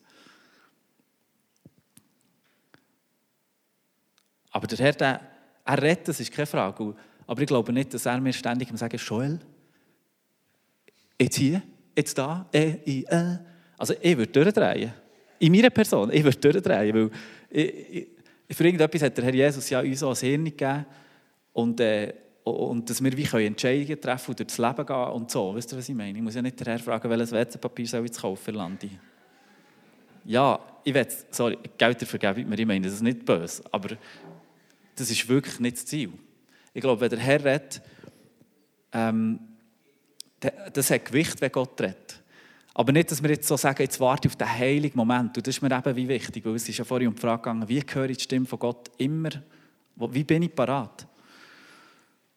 Aber 4.55 4.69
der 4.69 4.79
Herr, 4.79 4.93
der, 4.93 5.21
er 5.65 5.83
rettet, 5.83 6.09
das 6.09 6.21
ist 6.21 6.31
keine 6.31 6.47
Frage. 6.47 6.95
Aber 7.27 7.41
ich 7.41 7.49
glaube 7.49 7.73
nicht, 7.73 7.93
dass 7.93 8.07
er 8.07 8.21
mir 8.21 8.33
ständig 8.33 8.69
sagt, 8.79 8.95
Joel, 9.01 9.41
jetzt 11.21 11.37
hier, 11.37 11.61
jetzt 11.97 12.17
da, 12.17 12.47
eh, 12.53 12.77
ich, 12.85 13.09
äh. 13.11 13.39
Also 13.77 13.95
ich 14.01 14.17
würde 14.17 14.31
durchdrehen. 14.31 14.93
In 15.41 15.51
meiner 15.51 15.71
Person, 15.71 16.13
ich 16.13 16.23
würde 16.23 16.39
durchdrehen. 16.39 16.95
Weil 16.95 17.11
ich, 17.51 18.07
ich, 18.47 18.57
für 18.57 18.65
irgendetwas 18.65 19.03
hat 19.03 19.17
der 19.17 19.25
Herr 19.25 19.35
Jesus 19.35 19.69
ja 19.69 19.81
uns 19.81 20.03
auch 20.05 20.15
ein 20.15 20.29
Hirn 20.29 20.45
gegeben. 20.45 20.87
Und, 21.53 21.81
äh, 21.81 22.15
und 22.45 22.89
dass 22.89 23.03
wir 23.03 23.17
wie 23.17 23.25
können 23.25 23.47
Entscheidungen 23.47 24.01
treffen 24.01 24.31
und 24.31 24.39
durchs 24.39 24.59
Leben 24.59 24.87
gehen 24.87 25.09
und 25.11 25.33
so. 25.33 25.57
Weißt 25.57 25.73
du, 25.73 25.77
was 25.77 25.89
ich 25.89 25.97
meine? 25.97 26.17
Ich 26.17 26.23
muss 26.23 26.37
ja 26.37 26.43
nicht 26.43 26.61
der 26.61 26.75
Herr 26.75 26.79
fragen, 26.79 27.11
welches 27.11 27.33
WC-Papier 27.33 27.87
soll 27.89 28.01
ich 28.05 28.11
jetzt 28.11 28.21
kaufen, 28.21 28.55
Landi. 28.55 28.91
Ja, 30.27 30.61
ich 30.85 30.95
will, 30.95 31.07
sorry, 31.31 31.59
Geld 31.77 32.03
vergeben 32.03 32.49
mir, 32.49 32.59
ich 32.59 32.67
meine, 32.67 32.85
das 32.85 32.95
ist 32.95 33.03
nicht 33.03 33.25
böse, 33.25 33.63
aber 33.71 33.97
das 34.97 35.11
ist 35.11 35.29
wirklich 35.29 35.61
nicht 35.61 35.77
das 35.77 35.87
Ziel. 35.87 36.13
Ich 36.73 36.81
glaube, 36.81 37.01
wenn 37.01 37.11
der 37.11 37.19
Herr 37.19 37.45
redet, 37.45 37.83
ähm, 38.93 39.41
das 40.73 40.91
hat 40.91 41.05
Gewicht, 41.07 41.41
wenn 41.41 41.53
Gott 41.53 41.81
redet. 41.81 42.23
Aber 42.75 42.93
nicht, 42.93 43.11
dass 43.11 43.23
wir 43.23 43.31
jetzt 43.31 43.47
so 43.47 43.57
sagen, 43.57 43.83
jetzt 43.83 44.01
warte 44.01 44.27
ich 44.27 44.33
auf 44.33 44.37
den 44.37 44.49
heiligen 44.49 44.97
Moment. 44.97 45.37
Und 45.37 45.47
das 45.47 45.57
ist 45.57 45.63
mir 45.63 45.71
eben 45.71 45.97
wie 45.97 46.09
wichtig, 46.09 46.45
weil 46.45 46.57
es 46.57 46.69
ist 46.69 46.79
ja 46.79 46.85
vorhin 46.85 47.09
um 47.09 47.15
die 47.15 47.21
Frage 47.21 47.43
gegangen, 47.43 47.69
wie 47.69 47.81
höre 47.81 48.11
ich 48.11 48.19
die 48.19 48.25
Stimme 48.25 48.47
von 48.47 48.59
Gott 48.59 48.91
immer, 48.99 49.31
wie 49.97 50.25
bin 50.25 50.43
ich 50.43 50.55
parat? 50.55 51.07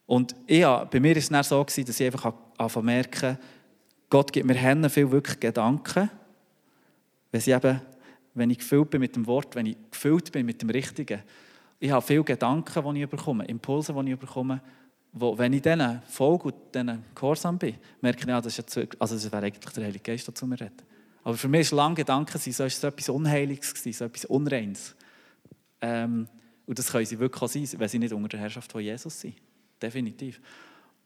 Und 0.06 0.36
ja, 0.48 0.84
bei 0.86 1.00
mir 1.00 1.12
war 1.12 1.18
es 1.18 1.30
dann 1.30 1.44
so, 1.44 1.64
dass 1.64 1.78
ich 1.78 2.04
einfach 2.04 2.34
anfangen 2.58 2.86
merken, 2.86 3.38
Gott 4.10 4.32
gibt 4.32 4.46
mir 4.46 4.90
viel 4.90 5.12
wirklich 5.12 5.40
Gedanken, 5.40 6.10
wenn, 7.32 7.42
sie 7.42 7.52
eben, 7.52 7.82
wenn 8.36 8.50
ich 8.52 8.60
gefüllt 8.60 8.92
bin 8.92 9.02
mit 9.02 9.16
dem 9.16 9.26
Wort, 9.26 9.56
wenn 9.56 9.66
ich 9.66 9.76
gefüllt 9.92 10.32
bin 10.32 10.46
mit 10.46 10.62
dem 10.62 10.70
Richtigen, 10.70 11.22
ich 11.80 11.92
habe 11.92 12.06
viele 12.06 12.24
Gedanken, 12.24 12.96
die 12.96 13.04
ich 13.04 13.10
bekomme, 13.10 13.46
Impulse, 13.46 13.94
die 13.94 14.12
ich 14.12 14.20
bekomme, 14.20 14.62
wo, 15.14 15.38
wenn 15.38 15.54
ich 15.54 15.62
denen 15.62 16.02
folge 16.08 16.46
und 16.46 16.76
denen 16.76 17.04
gehorsam 17.16 17.58
bin, 17.58 17.76
merke 18.02 18.22
ich, 18.22 18.28
ja, 18.28 18.42
das, 18.42 18.58
ist 18.58 18.76
jetzt, 18.76 19.02
also 19.02 19.16
das 19.16 19.32
wäre 19.32 19.46
eigentlich 19.46 19.74
der 19.74 19.86
Heilige 19.86 20.04
Geist, 20.04 20.28
der 20.28 20.36
zu 20.36 20.46
mir 20.46 20.60
redet. 20.60 20.84
Aber 21.24 21.36
für 21.36 21.48
mich 21.48 21.72
war 21.72 21.78
lange 21.78 21.96
Gedanken, 21.96 22.38
so 22.38 22.64
ist 22.64 22.82
so 22.82 22.88
etwas 22.88 23.10
Unheiliges, 23.10 23.74
so 23.84 24.06
etwas 24.06 24.26
Unreins. 24.26 24.96
Ähm, 25.82 26.28
und 26.66 26.80
das 26.80 26.92
können 26.92 27.06
sie 27.06 27.20
wirklich 27.20 27.42
auch 27.42 27.48
sein, 27.48 27.68
wenn 27.80 27.88
sie 27.88 28.00
nicht 28.00 28.14
unter 28.14 28.30
der 28.30 28.40
Herrschaft 28.40 28.72
von 28.72 28.82
Jesus 28.82 29.22
sind. 29.22 29.36
Definitiv. 29.82 30.42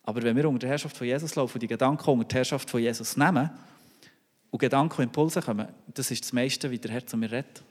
Aber 0.03 0.21
wenn 0.23 0.36
wir 0.36 0.47
unter 0.47 0.60
der 0.60 0.69
Herrschaft 0.69 0.97
von 0.97 1.07
Jesus 1.07 1.36
laufen 1.36 1.55
und 1.55 1.63
die 1.63 1.67
Gedanken 1.67 2.10
unter 2.10 2.25
der 2.25 2.36
Herrschaft 2.38 2.69
von 2.69 2.81
Jesus 2.81 3.17
nehmen, 3.17 3.49
Und 4.49 4.60
Gedanken 4.60 5.01
und 5.01 5.03
Impulse 5.03 5.41
kommen, 5.41 5.67
das 5.88 6.12
ist 6.12 6.23
das 6.23 6.34
meiste, 6.34 6.69
wie 6.71 6.79
der 6.79 6.91
Herr 6.91 7.05
zu 7.05 7.17
mir 7.17 7.31
redet. 7.31 7.63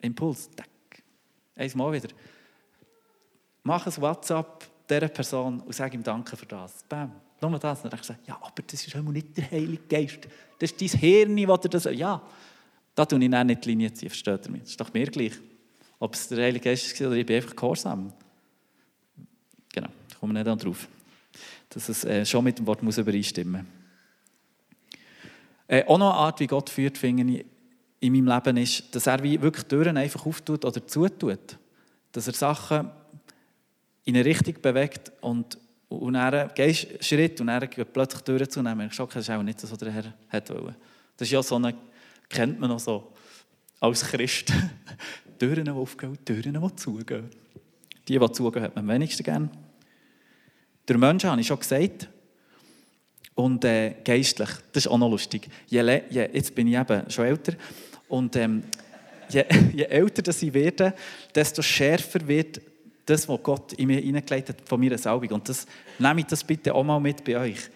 Impuls, 0.00 0.48
tack. 0.54 0.68
Einmal 1.56 1.92
wieder. 1.92 2.08
Mach 3.64 3.86
ein 3.86 3.96
WhatsApp 4.02 4.68
dieser 4.88 5.08
Person 5.08 5.60
und 5.60 5.74
sag 5.74 5.92
ihm 5.94 6.02
Danke 6.02 6.36
für 6.36 6.46
das. 6.46 6.84
Bam. 6.88 7.12
Nur 7.40 7.58
das. 7.58 7.82
Und 7.82 7.92
dann 7.92 7.98
ich 7.98 8.06
gesagt, 8.06 8.26
ja, 8.28 8.36
aber 8.36 8.62
das 8.66 8.86
ist 8.86 8.94
nicht 8.94 9.36
der 9.36 9.50
Heilige 9.50 9.82
Geist. 9.88 10.28
Das 10.58 10.70
ist 10.70 10.80
dein 10.80 11.00
Hirn, 11.00 11.36
das 11.36 11.60
dir 11.60 11.68
das... 11.70 11.84
Ja, 11.84 12.22
da 12.94 13.04
tue 13.04 13.22
ich 13.22 13.30
dann 13.30 13.46
nicht 13.46 13.64
die 13.64 13.70
Linie 13.70 13.92
ziehen, 13.92 14.08
versteht 14.08 14.46
ihr 14.46 14.52
mich? 14.52 14.62
Das 14.62 14.70
ist 14.70 14.80
doch 14.80 14.92
mir 14.92 15.06
gleich. 15.06 15.32
Ob 15.98 16.14
es 16.14 16.28
der 16.28 16.44
Heilige 16.44 16.70
Geist 16.70 17.00
war 17.00 17.08
oder 17.08 17.16
ich 17.16 17.26
bin 17.26 17.36
einfach 17.36 17.56
gehorsam. 17.56 18.12
Genau, 19.72 19.88
da 20.08 20.16
kommen 20.16 20.34
wir 20.36 20.44
nicht 20.44 20.64
drauf. 20.64 20.86
Dass 21.70 21.88
es 21.88 22.04
äh, 22.04 22.24
schon 22.24 22.44
mit 22.44 22.58
dem 22.58 22.66
Wort 22.66 22.82
muss 22.82 22.98
übereinstimmen 22.98 23.62
muss. 23.62 24.98
Äh, 25.66 25.84
auch 25.86 25.98
noch 25.98 26.10
eine 26.10 26.20
Art, 26.20 26.40
wie 26.40 26.46
Gott 26.46 26.68
führt, 26.68 26.98
finde 26.98 27.32
ich, 27.32 27.46
in 28.00 28.12
meinem 28.12 28.28
Leben 28.28 28.58
ist, 28.58 28.94
dass 28.94 29.06
er 29.06 29.22
wie 29.22 29.40
wirklich 29.40 29.64
Türen 29.64 29.96
einfach 29.96 30.26
auftut 30.26 30.64
oder 30.64 30.86
zutut. 30.86 31.58
Dass 32.12 32.26
er 32.26 32.34
Sachen 32.34 32.90
in 34.04 34.16
eine 34.16 34.24
Richtung 34.24 34.54
bewegt 34.60 35.12
und, 35.20 35.58
und 35.88 36.14
dann 36.14 36.50
gehst 36.54 36.88
einen 36.88 37.02
Schritt 37.02 37.40
und 37.40 37.46
dann 37.48 37.68
geht 37.68 37.92
plötzlich 37.92 38.22
Türen 38.22 38.48
zu 38.48 38.60
und 38.60 38.66
dann 38.66 38.80
okay, 38.80 39.14
das 39.14 39.28
ist 39.28 39.30
auch 39.30 39.42
nicht 39.42 39.62
das, 39.62 39.70
was 39.70 39.78
der 39.78 39.90
Herr 39.90 40.14
hat 40.28 40.50
wollen. 40.50 40.76
Das 41.16 41.28
ist 41.28 41.32
ja 41.32 41.42
so 41.42 41.56
eine, 41.56 41.74
kennt 42.28 42.60
man 42.60 42.70
noch 42.70 42.80
so 42.80 43.12
als 43.80 44.02
Christ. 44.02 44.52
Türen, 45.38 45.64
die 45.64 45.70
aufgehen, 45.70 46.18
Türen, 46.24 46.60
die 46.60 46.76
zugehen. 46.76 47.30
Die, 48.08 48.18
die 48.18 48.32
zugehen, 48.32 48.62
hat 48.62 48.74
man 48.76 48.88
am 48.88 48.94
wenigsten 48.94 49.22
gern. 49.22 49.50
Der 50.86 50.98
Mensch, 50.98 51.24
habe 51.24 51.40
ich 51.40 51.46
schon 51.46 51.58
gesagt, 51.58 52.08
und 53.34 53.64
äh, 53.64 53.96
geistlich, 54.04 54.50
das 54.72 54.84
ist 54.84 54.86
auch 54.86 54.98
noch 54.98 55.10
lustig. 55.10 55.48
Je, 55.66 55.82
je, 56.08 56.28
jetzt 56.32 56.54
bin 56.54 56.68
ich 56.68 56.78
eben 56.78 57.10
schon 57.10 57.24
älter 57.24 57.54
und 58.08 58.36
ähm, 58.36 58.62
je, 59.28 59.44
je 59.74 59.84
älter 59.84 60.30
ich 60.30 60.54
werde, 60.54 60.94
desto 61.34 61.62
schärfer 61.62 62.26
wird 62.28 62.60
das, 63.06 63.28
was 63.28 63.42
Gott 63.42 63.72
in 63.74 63.88
mir 63.88 64.00
hineingelegt 64.00 64.48
hat, 64.48 64.56
von 64.68 64.80
meiner 64.80 64.98
Salbung. 64.98 65.30
Und 65.30 65.48
das, 65.48 65.66
nehme 65.98 66.20
ich 66.20 66.26
das 66.26 66.42
bitte 66.42 66.74
auch 66.74 66.84
mal 66.84 67.00
mit 67.00 67.24
bei 67.24 67.36
euch. 67.36 67.70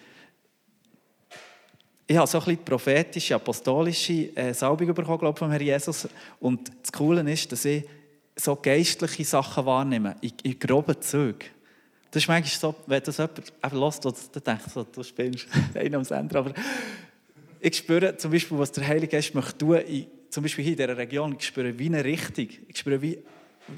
Ich 2.07 2.17
habe 2.17 2.25
so 2.25 2.39
ein 2.39 2.45
bisschen 2.45 2.65
prophetische, 2.65 3.35
apostolische 3.35 4.35
äh, 4.35 4.53
Salbung 4.53 4.87
bekommen, 4.87 5.19
glaube 5.19 5.35
ich, 5.35 5.39
vom 5.39 5.51
Herrn 5.51 5.61
Jesus. 5.61 6.07
Und 6.39 6.71
das 6.81 6.91
Coole 6.91 7.21
ist, 7.31 7.51
dass 7.51 7.65
ich 7.65 7.85
so 8.35 8.55
geistliche 8.55 9.25
Sachen 9.25 9.65
wahrnehme, 9.65 10.15
in, 10.21 10.31
in 10.43 10.57
groben 10.57 10.99
Zügen. 11.01 11.45
Das 12.09 12.23
ist 12.23 12.27
manchmal 12.27 12.73
so, 12.73 12.75
wenn 12.87 13.03
das 13.03 13.17
jemand 13.17 13.73
lässt, 13.73 14.05
dann 14.05 14.43
denkt 14.43 14.71
so, 14.71 14.83
du 14.83 15.03
spielst 15.03 15.47
einen 15.75 15.95
am 15.95 16.03
Sender. 16.03 16.39
Aber 16.39 16.53
ich 17.59 17.77
spüre 17.77 18.17
zum 18.17 18.31
Beispiel, 18.31 18.57
was 18.57 18.71
der 18.71 18.87
Heilige 18.87 19.09
Geist 19.09 19.35
möchte 19.35 19.57
tun, 19.57 19.77
in, 19.77 20.07
zum 20.29 20.43
Beispiel 20.43 20.63
hier 20.63 20.73
in 20.73 20.77
dieser 20.77 20.97
Region, 20.97 21.35
ich 21.37 21.45
spüre 21.45 21.77
wie 21.77 21.87
eine 21.87 22.03
Richtung. 22.03 22.47
Ich 22.67 22.77
spüre, 22.77 23.01
wie, 23.01 23.19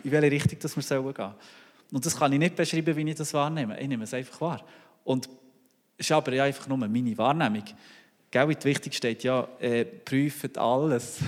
in 0.03 0.11
welche 0.11 0.31
Richtung 0.31 0.59
dass 0.59 0.75
wir 0.75 0.83
gehen 0.83 1.13
sollen. 1.15 1.33
Und 1.91 2.05
das 2.05 2.17
kann 2.17 2.31
ich 2.31 2.39
nicht 2.39 2.55
beschreiben, 2.55 2.95
wie 2.95 3.09
ich 3.09 3.15
das 3.15 3.33
wahrnehme. 3.33 3.79
Ich 3.79 3.87
nehme 3.87 4.05
es 4.05 4.13
einfach 4.13 4.39
wahr. 4.41 4.65
Und 5.03 5.27
es 5.97 6.07
ist 6.07 6.11
aber 6.11 6.33
ja 6.33 6.45
einfach 6.45 6.67
nur 6.67 6.77
meine 6.77 7.17
Wahrnehmung. 7.17 7.63
Gell, 8.29 8.49
wie 8.49 8.63
wichtig 8.63 8.93
steht, 8.95 9.23
ja, 9.23 9.47
äh, 9.59 9.83
prüft 9.83 10.57
alles. 10.57 11.19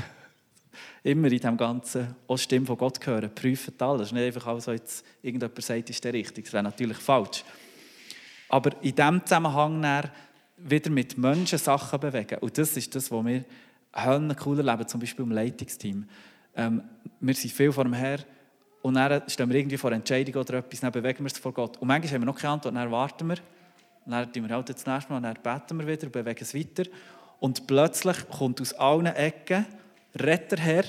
Immer 1.03 1.29
in 1.29 1.39
dem 1.39 1.57
Ganzen, 1.57 2.15
auch 2.27 2.37
die 2.37 2.43
Stimme 2.43 2.65
von 2.65 2.77
Gott 2.77 3.05
hören, 3.05 3.29
prüft 3.35 3.81
alles. 3.81 4.13
Nicht 4.13 4.23
einfach 4.23 4.47
alles, 4.47 4.67
was 4.67 4.79
jetzt 4.79 5.05
irgendjemand 5.21 5.61
sagt, 5.61 5.89
ist 5.89 6.03
der 6.03 6.13
richtig. 6.13 6.45
Das 6.45 6.53
wäre 6.53 6.63
natürlich 6.63 6.97
falsch. 6.97 7.43
Aber 8.47 8.71
in 8.81 8.95
diesem 8.95 9.25
Zusammenhang 9.25 10.09
wieder 10.57 10.89
mit 10.89 11.17
Menschen 11.17 11.59
Sachen 11.59 11.99
bewegen. 11.99 12.37
Und 12.39 12.57
das 12.57 12.77
ist 12.77 12.95
das, 12.95 13.11
was 13.11 13.25
wir 13.25 13.43
cool 14.45 14.57
erleben, 14.59 14.87
zum 14.87 14.99
Beispiel 14.99 15.25
im 15.25 15.31
Leitungsteam. 15.31 16.07
Ähm, 16.55 16.83
wir 17.19 17.33
sind 17.33 17.51
viel 17.51 17.71
vor 17.71 17.83
dem 17.83 17.93
Herr 17.93 18.19
und 18.83 18.95
dann 18.95 19.23
stehen 19.29 19.49
wir 19.49 19.57
irgendwie 19.57 19.77
vor 19.77 19.91
einer 19.91 19.97
Entscheidung 19.97 20.41
oder 20.41 20.55
etwas, 20.55 20.81
dann 20.81 20.91
bewegen 20.91 21.19
wir 21.19 21.31
es 21.31 21.37
vor 21.37 21.53
Gott. 21.53 21.77
Und 21.77 21.87
manchmal 21.87 22.15
haben 22.15 22.21
wir 22.21 22.25
noch 22.25 22.37
keine 22.37 22.53
Antwort, 22.53 22.75
dann 22.75 22.91
warten 22.91 23.29
wir. 23.29 23.37
Dann 24.05 24.31
tun 24.31 24.43
wir 24.45 24.53
halt 24.53 24.67
das 24.67 24.85
nächste 24.85 25.13
Mal, 25.13 25.21
dann 25.21 25.35
beten 25.41 25.79
wir 25.79 25.87
wieder 25.87 26.03
und 26.03 26.11
bewegen 26.11 26.39
es 26.41 26.53
weiter. 26.53 26.83
Und 27.39 27.65
plötzlich 27.65 28.29
kommt 28.29 28.59
aus 28.59 28.73
allen 28.73 29.05
Ecken, 29.05 29.65
redet 30.19 30.51
der 30.51 30.59
Herr, 30.59 30.83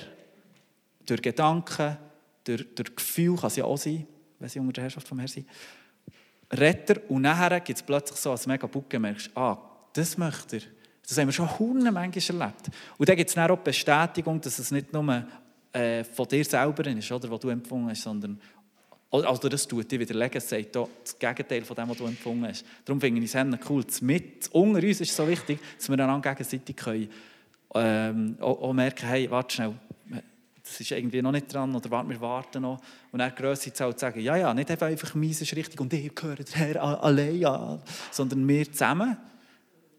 durch 1.07 1.23
Gedanken, 1.23 1.97
durch, 2.43 2.67
durch 2.75 2.97
Gefühl, 2.97 3.37
kann 3.37 3.47
es 3.47 3.57
ja 3.57 3.65
auch 3.65 3.79
sein, 3.79 4.09
wenn 4.41 4.49
sie 4.49 4.59
unter 4.59 4.73
der 4.73 4.85
Herrschaft 4.85 5.07
vom 5.07 5.21
Herrn 5.21 5.29
sind, 5.29 5.49
redet 6.53 6.91
er 6.91 7.11
und 7.11 7.23
nachher 7.23 7.61
gibt 7.61 7.79
es 7.79 7.83
plötzlich 7.85 8.19
so 8.19 8.33
als 8.33 8.49
mega 8.49 8.67
Bucke, 8.67 8.99
merkst 8.99 9.31
ah, 9.37 9.57
das 9.93 10.19
möchte 10.19 10.57
er. 10.57 10.63
Das 11.07 11.17
haben 11.17 11.29
wir 11.29 11.33
schon 11.33 11.59
hunde 11.61 11.93
manchmal 11.93 12.41
erlebt. 12.41 12.71
Und 12.99 13.09
dann 13.09 13.17
gibt 13.17 13.31
es 13.31 13.39
auch 13.39 13.57
die 13.57 13.63
Bestätigung, 13.63 14.41
dass 14.41 14.59
es 14.59 14.73
nicht 14.73 14.93
nur 14.93 15.25
äh, 15.75 16.05
von 16.05 16.27
dir 16.29 16.45
selber 16.45 16.87
ist, 16.87 17.13
oder, 17.13 17.31
was 17.31 17.41
du 17.41 17.49
empfunden 17.49 17.91
hast, 17.91 18.03
sondern 18.03 18.41
also 19.11 19.49
das 19.49 19.69
tut 19.69 19.89
dir 19.91 20.01
widerlegen, 20.01 20.39
es 20.39 20.49
sagt 20.49 20.75
das 20.75 21.17
Gegenteil 21.19 21.63
von 21.63 21.77
dem, 21.77 21.89
was 21.89 21.99
du 21.99 22.07
empfunden 22.07 22.49
hast. 22.49 22.65
Darum 22.85 23.01
finde 23.01 23.23
ich 23.23 23.33
es 23.33 23.69
cool. 23.69 23.85
Mit, 24.01 24.49
unter 24.51 24.83
uns 24.83 25.01
ist 25.01 25.15
so 25.15 25.29
wichtig, 25.29 25.61
dass 25.79 25.89
wir 25.89 25.97
dann 25.97 26.21
gegenseitig 26.21 26.75
können, 26.75 27.09
ähm, 27.77 28.37
auch, 28.41 28.61
auch 28.63 28.73
merken, 28.73 29.07
hey, 29.07 29.31
warte 29.31 29.55
schnell, 29.55 29.75
das 30.63 30.81
ist 30.81 30.91
irgendwie 30.91 31.23
noch 31.23 31.31
nicht 31.31 31.53
dran, 31.53 31.75
oder 31.75 31.91
warte, 31.91 32.09
wir 32.09 32.21
warten 32.21 32.63
noch. 32.63 32.81
Und 33.13 33.19
dann 33.19 33.35
grösser 33.35 33.73
Zahl 33.73 33.95
zu 33.95 34.01
sagen, 34.01 34.21
ja, 34.21 34.37
ja, 34.37 34.55
nicht 34.55 34.71
einfach 34.71 35.15
meins 35.15 35.41
ist 35.43 35.55
richtig 35.55 35.81
und 35.81 35.93
ich 35.93 36.13
gehöre 36.15 36.37
der 36.37 36.55
Herr 36.55 37.05
allein 37.05 37.45
an, 37.45 37.83
sondern 38.11 38.49
wir 38.49 38.73
zusammen 38.73 39.17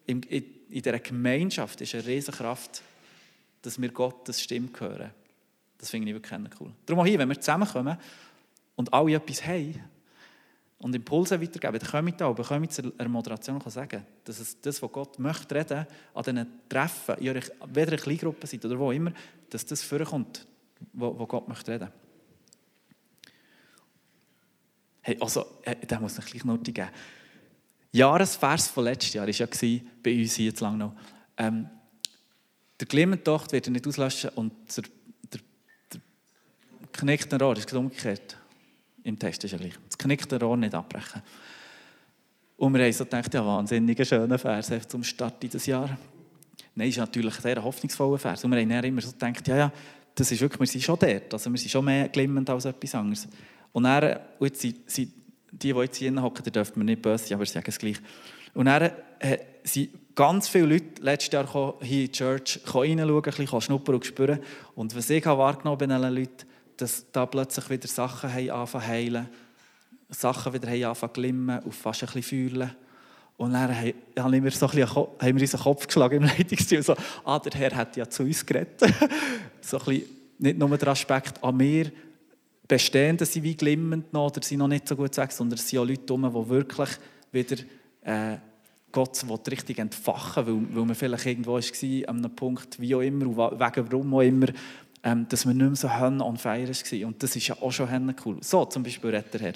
in, 0.08 0.24
in, 0.24 0.44
in 0.70 0.82
dieser 0.82 1.00
Gemeinschaft 1.00 1.80
ist 1.82 1.94
eine 1.96 2.06
riesige 2.06 2.38
Kraft, 2.38 2.82
dass 3.62 3.80
wir 3.80 3.90
Gottes 3.90 4.42
Stimme 4.42 4.70
hören. 4.78 5.12
Das 5.78 5.90
finde 5.90 6.10
ich 6.10 6.16
wirklich 6.16 6.52
cool. 6.60 6.72
Darum 6.86 7.02
auch 7.02 7.06
hier, 7.06 7.20
wenn 7.20 7.30
wir 7.30 7.40
zusammenkommen 7.40 7.98
und 8.76 8.94
alle 8.94 9.16
etwas 9.16 9.46
haben 9.46 9.82
und 10.80 10.96
Impulse 10.96 11.42
weitergeben, 11.42 11.80
dann 11.80 11.90
kommen 11.90 12.14
da 12.18 12.28
und 12.28 12.36
bekommen 12.36 12.70
zur 12.70 12.92
Moderation 13.08 13.60
kann 13.60 13.72
sagen, 13.72 14.06
dass 14.24 14.40
es 14.40 14.60
das, 14.62 14.82
was 14.82 14.92
Gott 14.92 15.20
möchte 15.20 15.56
reden, 15.56 15.86
an 16.14 16.24
diesen 16.24 16.48
Treffen, 16.70 17.16
in 17.16 17.36
weder 17.36 17.92
eine 17.92 17.98
Kleingruppe 17.98 18.48
seid 18.48 18.64
oder 18.66 18.80
wo 18.80 18.92
immer, 18.92 19.12
dass 19.50 19.66
das 19.66 19.82
vorkommt, 19.82 20.46
wo 20.94 21.26
Gott 21.26 21.48
möchte 21.48 21.72
reden. 21.72 21.90
Hey, 25.02 25.18
also, 25.20 25.46
äh, 25.62 25.76
da 25.86 26.00
muss 26.00 26.18
ich 26.18 26.26
gleich 26.26 26.44
Note 26.46 26.72
geben. 26.72 26.90
Jahresvers 27.92 28.70
von 28.70 28.86
letztes 28.86 29.14
Jahr 29.14 29.28
war 29.28 29.34
ja 29.34 29.48
bei 30.04 30.20
uns 30.20 30.36
hier 30.36 30.54
zu 30.54 30.68
noch. 30.72 30.96
Ähm, 31.38 31.70
der 32.80 32.88
Glimmendtocht 32.88 33.52
wird 33.52 33.68
er 33.68 33.72
nicht 33.72 33.88
auslöschen 33.88 34.32
und 34.32 34.52
der 34.76 34.84
knickte 36.98 37.40
Rohr 37.40 37.58
ist 37.58 37.72
umgekehrt. 37.74 38.38
Im 39.04 39.18
Test 39.20 39.44
ist 39.44 39.52
ja 39.52 39.58
gleich. 39.58 39.74
Das 39.88 39.98
knickte 39.98 40.40
Rohr 40.40 40.58
nicht 40.58 40.74
abbrechen. 40.74 41.22
Und 42.58 42.74
wir 42.74 42.84
haben 42.84 42.94
so 42.94 43.04
gedacht, 43.04 43.34
ja, 43.34 43.46
wahnsinniger 43.46 44.06
schöner 44.06 44.40
Vers 44.40 44.72
zum 44.88 45.04
Start 45.04 45.42
dieses 45.44 45.66
Jahr. 45.66 45.98
Nein, 46.74 46.90
ist 46.90 46.98
natürlich 46.98 47.36
ein 47.36 47.42
sehr 47.42 47.64
hoffnungsvoller 47.64 48.18
Vers. 48.18 48.44
Und 48.44 48.52
wir 48.52 48.60
haben 48.60 48.86
immer 48.86 49.02
so 49.02 49.12
gedacht, 49.12 49.48
ja, 49.48 49.58
ja, 49.58 49.72
das 50.14 50.32
ist 50.32 50.42
wirklich, 50.42 50.60
wir 50.60 50.68
sind 50.68 50.84
schon 50.84 50.98
dort. 50.98 51.34
Also 51.34 51.52
wir 51.52 51.58
sind 51.58 51.70
schon 51.70 51.86
mehr 51.86 52.08
glimmend 52.10 52.50
als 52.50 52.66
etwas 52.66 52.96
anderes. 52.96 53.28
Und 53.72 53.84
dann, 53.84 54.20
und 54.40 54.48
jetzt 54.48 54.62
sind, 54.62 54.90
sind 54.90 55.12
die, 55.52 55.74
die 55.74 55.80
jetzt 55.80 55.98
hier 55.98 56.22
hocken, 56.22 56.44
die 56.44 56.52
dürfen 56.52 56.80
mir 56.80 56.86
nicht 56.86 57.02
böse 57.02 57.26
sein, 57.26 57.36
aber 57.36 57.46
sie 57.46 57.54
sagen 57.54 57.66
es 57.68 57.78
gleich. 57.78 57.98
Und 58.54 58.66
dann 58.66 58.92
äh, 59.20 59.38
sind 59.64 60.16
ganz 60.16 60.48
viele 60.48 60.66
Leute 60.68 61.02
letztes 61.02 61.34
Jahr 61.34 61.76
hier 61.82 62.02
in 62.02 62.06
die 62.06 62.12
Church 62.12 62.62
reinschauen, 62.66 63.00
ein 63.00 63.22
bisschen 63.22 63.62
schnuppern 63.62 63.96
und 63.96 64.06
spüren. 64.06 64.40
Und 64.76 64.96
was 64.96 65.10
ich 65.10 65.26
habe 65.26 65.40
wahrgenommen 65.40 65.78
bei 65.78 65.86
diesen 65.88 66.16
Leuten, 66.16 66.55
dass 66.78 67.06
da 67.12 67.26
plötzlich 67.26 67.70
wieder 67.70 67.88
Sachen 67.88 68.50
anfangen 68.50 68.88
heilen, 68.88 69.30
Sachen 70.10 70.54
wieder 70.54 70.90
anfangen 70.90 71.14
glimmen 71.14 71.60
und 71.60 71.74
fast 71.74 72.04
ein 72.04 72.08
bisschen 72.08 72.24
fühlen. 72.24 72.72
Und 73.38 73.52
dann 73.54 73.70
haben 73.70 73.94
wir, 74.44 74.52
so 74.52 74.68
ein 74.68 74.72
bisschen, 74.72 74.96
haben 74.96 75.20
wir 75.22 75.42
uns 75.42 75.52
den 75.52 75.60
Kopf 75.60 75.88
geschlagen 75.88 76.16
im 76.16 76.24
Leitungsteam, 76.38 76.82
so, 76.82 76.96
ah, 77.26 77.40
der 77.40 77.52
Herr 77.60 77.76
hat 77.76 77.98
ja 77.98 78.10
zu 78.10 78.24
uns 78.24 78.46
geredet. 78.46 78.80
so 79.62 79.78
ein 79.78 79.86
bisschen, 79.86 80.04
nicht 80.38 80.58
nur 80.58 80.78
der 80.78 80.88
Aspekt 80.90 81.44
an 81.44 81.58
mir, 81.58 81.92
Bestehenden 82.68 83.28
sind 83.28 83.44
wie 83.44 83.56
glimmend 83.56 84.12
noch 84.12 84.28
oder 84.28 84.42
sind 84.42 84.58
noch 84.58 84.68
nicht 84.68 84.88
so 84.88 84.96
gut 84.96 85.16
weg, 85.18 85.32
sondern 85.32 85.60
es 85.60 85.70
sind 85.70 85.80
auch 85.80 85.86
Leute 85.86 86.02
herum, 86.08 86.24
die 86.34 86.50
wirklich 86.50 86.90
wieder 87.32 87.58
äh, 88.02 88.38
Gott 88.92 89.24
richtig 89.52 89.78
entfachen 89.78 90.48
weil, 90.48 90.76
weil 90.76 90.86
man 90.86 90.96
vielleicht 90.96 91.26
irgendwo 91.26 91.54
war, 91.54 92.10
an 92.10 92.18
einem 92.18 92.36
Punkt, 92.36 92.80
wie 92.80 92.96
auch 92.96 93.02
immer, 93.02 93.28
und 93.28 93.38
wegen 93.38 93.92
warum 93.92 94.14
auch 94.16 94.22
immer, 94.22 94.48
ähm, 95.06 95.28
dass 95.30 95.46
man 95.46 95.56
nicht 95.56 95.68
mehr 95.68 95.76
so 95.76 96.00
hön 96.00 96.20
on 96.20 96.36
fire 96.36 96.68
war. 96.68 97.08
Und 97.08 97.22
das 97.22 97.36
ist 97.36 97.48
ja 97.48 97.56
auch 97.62 97.72
schon 97.72 98.16
cool. 98.26 98.38
So 98.42 98.66
zum 98.66 98.82
Beispiel 98.82 99.12
redet 99.12 99.32
der 99.34 99.42
Herr. 99.42 99.54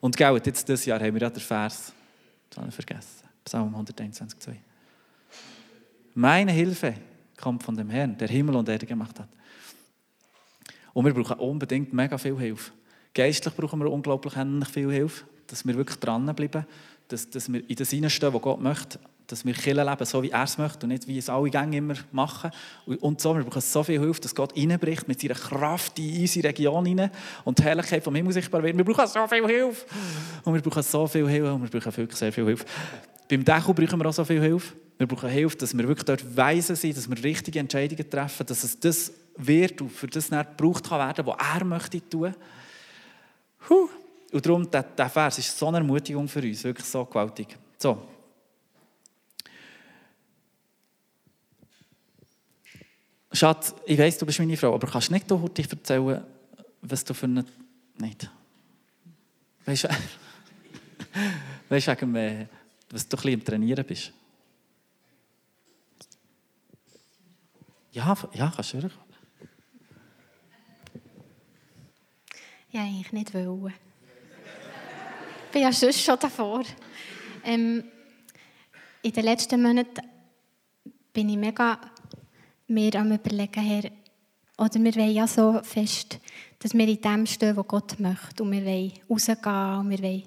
Und 0.00 0.16
gell, 0.16 0.40
jetzt 0.44 0.66
dieses 0.68 0.86
Jahr 0.86 1.00
haben 1.00 1.12
wir 1.12 1.20
ja 1.20 1.28
den 1.28 1.40
Vers, 1.40 1.92
das 2.48 2.58
habe 2.58 2.68
ich 2.68 2.74
vergessen, 2.74 3.26
Psalm 3.44 3.68
121, 3.68 4.38
2. 4.38 4.60
Meine 6.14 6.52
Hilfe 6.52 6.94
kommt 7.36 7.64
von 7.64 7.76
dem 7.76 7.90
Herrn, 7.90 8.16
der 8.16 8.28
Himmel 8.28 8.54
und 8.54 8.68
Erde 8.68 8.86
gemacht 8.86 9.18
hat. 9.18 9.28
Und 10.92 11.04
wir 11.04 11.14
brauchen 11.14 11.38
unbedingt 11.40 11.92
mega 11.92 12.16
viel 12.16 12.38
Hilfe. 12.38 12.70
Geistlich 13.12 13.54
brauchen 13.54 13.80
wir 13.80 13.90
unglaublich 13.90 14.34
viel 14.70 14.92
Hilfe, 14.92 15.24
dass 15.48 15.66
wir 15.66 15.76
wirklich 15.76 15.98
dranbleiben, 15.98 16.64
dass, 17.08 17.28
dass 17.28 17.52
wir 17.52 17.68
in 17.68 17.76
das 17.76 17.90
hineinstehen, 17.90 18.32
was 18.32 18.42
Gott 18.42 18.60
möchte. 18.60 19.00
Dass 19.26 19.44
wir 19.44 19.54
Kirche 19.54 19.82
leben, 19.82 20.04
so 20.04 20.22
wie 20.22 20.30
er 20.30 20.44
es 20.44 20.58
möchte 20.58 20.84
und 20.84 20.90
nicht 20.90 21.06
wie 21.06 21.18
es 21.18 21.28
alle 21.28 21.50
Gänge 21.50 21.76
immer 21.76 21.94
machen. 22.10 22.50
Und 23.00 23.20
so, 23.20 23.36
wir 23.36 23.44
brauchen 23.44 23.60
so 23.60 23.82
viel 23.82 24.00
Hilfe, 24.00 24.20
dass 24.20 24.34
Gott 24.34 24.56
reinbricht 24.56 25.08
mit 25.08 25.20
seiner 25.20 25.34
Kraft 25.34 25.98
in 25.98 26.20
unsere 26.20 26.48
Region 26.48 26.84
hinein 26.84 27.10
und 27.44 27.58
die 27.58 27.62
Herrlichkeit 27.62 28.04
vom 28.04 28.14
Himmel 28.14 28.32
sichtbar 28.32 28.62
wird. 28.62 28.76
Wir 28.76 28.84
brauchen 28.84 29.06
so 29.06 29.26
viel 29.26 29.46
Hilfe. 29.46 29.86
Und 30.44 30.54
wir 30.54 30.62
brauchen 30.62 30.82
so 30.82 31.06
viel 31.06 31.28
Hilfe 31.28 31.52
und 31.52 31.72
wir 31.72 31.80
brauchen 31.80 31.96
wirklich 31.96 32.18
sehr 32.18 32.32
viel 32.32 32.44
Hilfe. 32.44 32.64
Beim 33.28 33.44
Deko 33.44 33.72
brauchen 33.72 33.98
wir 33.98 34.06
auch 34.06 34.12
so 34.12 34.24
viel 34.24 34.40
Hilfe. 34.40 34.74
Wir 34.98 35.06
brauchen 35.06 35.30
Hilfe, 35.30 35.56
dass 35.56 35.76
wir 35.76 35.88
wirklich 35.88 36.04
dort 36.04 36.36
weise 36.36 36.76
sind, 36.76 36.96
dass 36.96 37.08
wir 37.08 37.24
richtige 37.24 37.58
Entscheidungen 37.58 38.08
treffen, 38.08 38.46
dass 38.46 38.62
es 38.62 38.78
das 38.78 39.12
wird 39.36 39.80
und 39.80 39.90
für 39.90 40.06
das 40.06 40.30
nicht 40.30 40.56
gebraucht 40.56 40.88
kann 40.88 40.98
werden, 40.98 41.26
was 41.26 41.36
er 41.54 41.64
möchte 41.64 42.08
tun. 42.08 42.34
Huh. 43.68 43.88
Und 44.32 44.46
darum, 44.46 44.68
dieser 44.70 45.08
Vers 45.08 45.38
ist 45.38 45.58
so 45.58 45.68
eine 45.68 45.78
Ermutigung 45.78 46.28
für 46.28 46.40
uns, 46.40 46.64
wirklich 46.64 46.86
so 46.86 47.04
gewaltig. 47.04 47.56
So. 47.78 48.11
Schatz, 53.32 53.74
ich 53.86 53.98
weiss, 53.98 54.18
du 54.18 54.26
bist 54.26 54.38
meine 54.38 54.56
Frau, 54.56 54.74
aber 54.74 54.86
kannst 54.86 55.10
nicht 55.10 55.30
heute 55.30 55.62
erzählen, 55.62 56.24
was 56.82 57.04
du 57.04 57.14
für 57.14 57.26
eine... 57.26 57.44
Nicht. 57.98 58.30
Weißt 59.64 59.84
du, 59.84 59.88
weißt 61.68 61.88
du 61.88 61.92
äh, 62.16 62.46
was 62.90 63.08
du 63.08 63.16
ein 63.16 63.20
bisschen 63.20 63.32
im 63.32 63.44
Trainieren 63.44 63.86
bist? 63.86 64.12
Ja, 67.92 68.16
ja 68.32 68.52
kannst 68.54 68.72
du 68.72 68.78
hören. 68.78 68.92
Ja, 72.70 72.82
eigentlich 72.82 73.12
nicht 73.12 73.34
wollen. 73.34 73.74
Ich 75.46 75.52
bin 75.52 75.62
ja 75.62 75.72
sonst 75.72 76.02
schon 76.02 76.18
davor. 76.18 76.64
Ähm, 77.44 77.84
in 79.02 79.12
den 79.12 79.24
letzten 79.24 79.62
Monaten 79.62 80.00
bin 81.12 81.28
ich 81.28 81.36
mega 81.36 81.78
mir 82.72 82.94
am 82.96 83.12
überlegen, 83.12 83.60
Herr, 83.60 83.90
oder 84.58 84.74
wir 84.74 84.94
wollen 84.94 85.14
ja 85.14 85.26
so 85.26 85.60
fest, 85.62 86.18
dass 86.58 86.74
wir 86.74 86.86
in 86.86 87.00
dem 87.00 87.26
stehen, 87.26 87.56
was 87.56 87.66
Gott 87.66 87.98
möchte. 87.98 88.42
Und 88.42 88.52
wir 88.52 88.64
wollen 88.64 88.92
rausgehen, 89.08 89.78
und 89.80 89.90
wir 89.90 90.02
wollen 90.02 90.22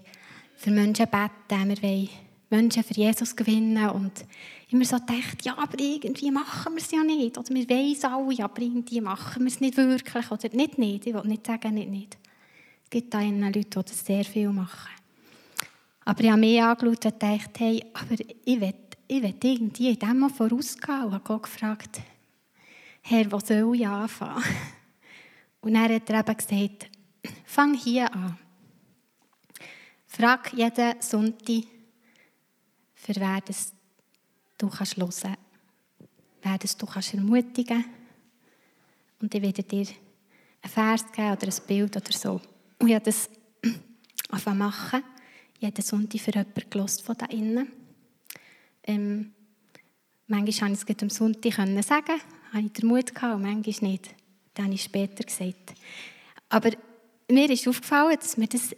für 0.55 0.71
Menschen 0.71 1.05
beten, 1.05 1.69
wir 1.69 1.81
wollen 1.81 2.09
Menschen 2.49 2.83
für 2.83 2.93
Jesus 2.93 3.35
gewinnen. 3.35 3.89
Und 3.89 4.25
immer 4.69 4.85
so 4.85 4.97
gedacht, 4.97 5.45
ja, 5.45 5.57
aber 5.57 5.79
irgendwie 5.79 6.31
machen 6.31 6.73
wir 6.73 6.81
es 6.81 6.91
ja 6.91 7.03
nicht. 7.03 7.37
Oder 7.37 7.49
wir 7.49 7.69
wollen 7.69 7.91
es 7.93 8.03
alle, 8.03 8.43
aber 8.43 8.61
irgendwie 8.61 9.01
machen 9.01 9.43
wir 9.43 9.47
es 9.47 9.61
nicht 9.61 9.77
wirklich. 9.77 10.31
Oder 10.31 10.49
nicht, 10.53 10.77
nicht. 10.77 11.07
Ich 11.07 11.13
will 11.13 11.23
nicht 11.23 11.45
sagen, 11.45 11.73
nicht, 11.75 11.89
nicht. 11.89 12.17
Es 12.83 12.89
gibt 12.89 13.13
da 13.13 13.21
Leute, 13.21 13.61
die 13.61 13.69
das 13.69 14.05
sehr 14.05 14.25
viel 14.25 14.49
machen. 14.49 14.91
Aber 16.03 16.23
ich 16.23 16.29
habe 16.29 16.39
mich 16.39 16.61
angeschaut 16.61 17.05
und 17.05 17.19
gedacht, 17.19 17.51
hey, 17.57 17.83
aber 17.93 18.15
ich 18.45 18.61
will, 18.61 18.73
ich 19.07 19.23
will 19.23 19.33
irgendwie 19.41 19.89
in 19.89 19.99
dem 19.99 20.19
mal 20.19 20.29
vorausgehen. 20.29 21.05
Und 21.05 21.13
habe 21.13 21.23
Gott 21.23 21.43
gefragt, 21.43 22.01
Herr, 23.07 23.31
wo 23.31 23.37
soll 23.37 23.75
ich 23.75 23.85
anfangen? 23.85 24.43
Und 25.61 25.75
dann 25.75 25.83
hat 25.83 26.09
er 26.09 26.19
eben 26.19 26.37
gesagt, 26.37 26.89
fang 27.45 27.75
hier 27.75 28.11
an. 28.11 28.35
Frag 30.07 30.51
jeden 30.53 30.99
Sonntag, 31.01 31.65
für 32.95 33.15
wer 33.17 33.41
das 33.41 33.73
du 34.57 34.69
kannst 34.69 34.97
hören 34.97 35.37
wer 36.41 36.57
das 36.57 36.75
du 36.77 36.87
kannst 36.87 37.13
ermutigen 37.13 37.85
Und 39.21 39.35
ich 39.35 39.41
werde 39.43 39.61
dir 39.61 39.85
einen 40.63 40.73
Vers 40.73 41.05
geben 41.11 41.31
oder 41.31 41.47
ein 41.47 41.67
Bild 41.67 41.95
oder 41.95 42.11
so. 42.11 42.41
Und 42.79 42.87
ich 42.87 42.95
habe 42.95 43.05
das 43.05 43.29
angefangen 44.29 44.57
machen 44.57 45.03
jeden 45.59 45.83
Sonntag 45.83 46.21
für 46.21 46.31
jemanden 46.31 46.89
von 47.03 47.17
da 47.19 47.27
innen. 47.27 47.71
Ähm, 48.83 49.31
manchmal 50.25 50.69
konnte 50.69 50.91
ich 50.91 50.97
es 50.97 51.03
am 51.03 51.09
Sonntag 51.11 51.83
sagen, 51.83 52.19
habe 52.55 52.67
ich 52.67 52.73
den 52.73 52.87
Mut 52.87 53.13
gehabt 53.13 53.35
und 53.35 53.41
manchmal 53.41 53.91
nicht. 53.91 54.09
Das 54.53 54.65
habe 54.65 54.73
ich 54.73 54.83
später 54.83 55.23
gesagt. 55.23 55.73
Aber 56.49 56.71
mir 57.29 57.49
ist 57.49 57.67
aufgefallen, 57.67 58.17
dass, 58.19 58.37
mir 58.37 58.47
das, 58.47 58.75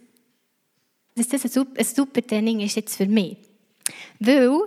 dass 1.14 1.28
das 1.28 1.56
ein 1.56 1.84
super 1.84 2.26
Training 2.26 2.60
ist 2.60 2.76
jetzt 2.76 2.96
für 2.96 3.06
mich. 3.06 3.36
Weil 4.18 4.62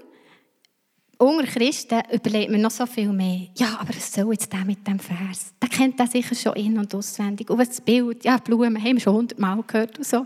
unter 1.17 1.45
Christen 1.45 2.02
überlegt 2.12 2.52
man 2.52 2.62
noch 2.62 2.71
so 2.71 2.86
viel 2.86 3.12
mehr. 3.12 3.47
Ja, 3.58 3.78
aber 3.80 3.95
was 3.95 4.13
soll 4.13 4.32
jetzt 4.32 4.52
der 4.52 4.65
mit 4.65 4.88
dem 4.88 4.97
Vers? 4.97 5.54
Der 5.62 5.69
kennt 5.69 6.00
das 6.00 6.13
sicher 6.13 6.34
schon 6.34 6.56
in- 6.56 6.80
und 6.80 6.95
auswendig. 6.95 7.50
Und 7.50 7.60
das 7.60 7.82
Bild, 7.82 8.24
ja, 8.24 8.38
Blumen 8.38 8.82
haben 8.82 8.93
wir 8.95 9.02
schon 9.02 9.15
hundertmal 9.15 9.62
gehört 9.67 9.97
und 9.97 10.08
so. 10.08 10.26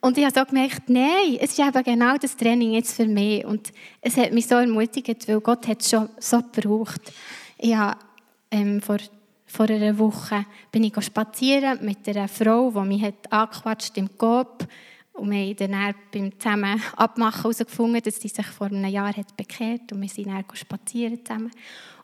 Und 0.00 0.16
ich 0.16 0.24
habe 0.24 0.34
so 0.34 0.44
gemerkt, 0.44 0.88
nein, 0.88 1.38
es 1.40 1.50
ist 1.50 1.58
eben 1.58 1.82
genau 1.82 2.16
das 2.16 2.36
Training 2.36 2.72
jetzt 2.72 2.94
für 2.94 3.06
mich. 3.06 3.44
Und 3.44 3.72
es 4.00 4.16
hat 4.16 4.32
mich 4.32 4.46
so 4.46 4.54
ermutigt, 4.54 5.28
weil 5.28 5.40
Gott 5.40 5.66
hat 5.68 5.82
es 5.82 5.90
schon 5.90 6.08
so 6.18 6.40
gebraucht. 6.52 7.12
Ich 7.58 7.74
habe, 7.74 7.98
ähm, 8.50 8.80
vor, 8.80 8.98
vor 9.46 9.68
einer 9.68 9.98
Woche 9.98 10.46
bin 10.70 10.84
ich 10.84 11.04
spazieren 11.04 11.84
mit 11.84 12.08
einer 12.08 12.28
Frau, 12.28 12.70
die 12.70 12.88
mich 12.88 13.02
hat 13.02 13.32
angequatscht 13.32 13.96
im 13.98 14.16
Coop 14.16 14.66
und 15.12 15.30
wir 15.32 15.38
haben 15.38 15.56
dann 15.56 15.94
beim 16.12 16.38
zusammen 16.38 16.80
Abmachen 16.96 17.42
herausgefunden, 17.42 18.00
dass 18.00 18.20
sie 18.20 18.28
sich 18.28 18.46
vor 18.46 18.68
einem 18.68 18.84
Jahr 18.84 19.16
hat 19.16 19.36
bekehrt 19.36 19.90
und 19.92 20.00
wir 20.00 20.08
sind 20.08 20.28
dann 20.28 20.44
spazieren 20.52 21.24
zusammen. 21.24 21.50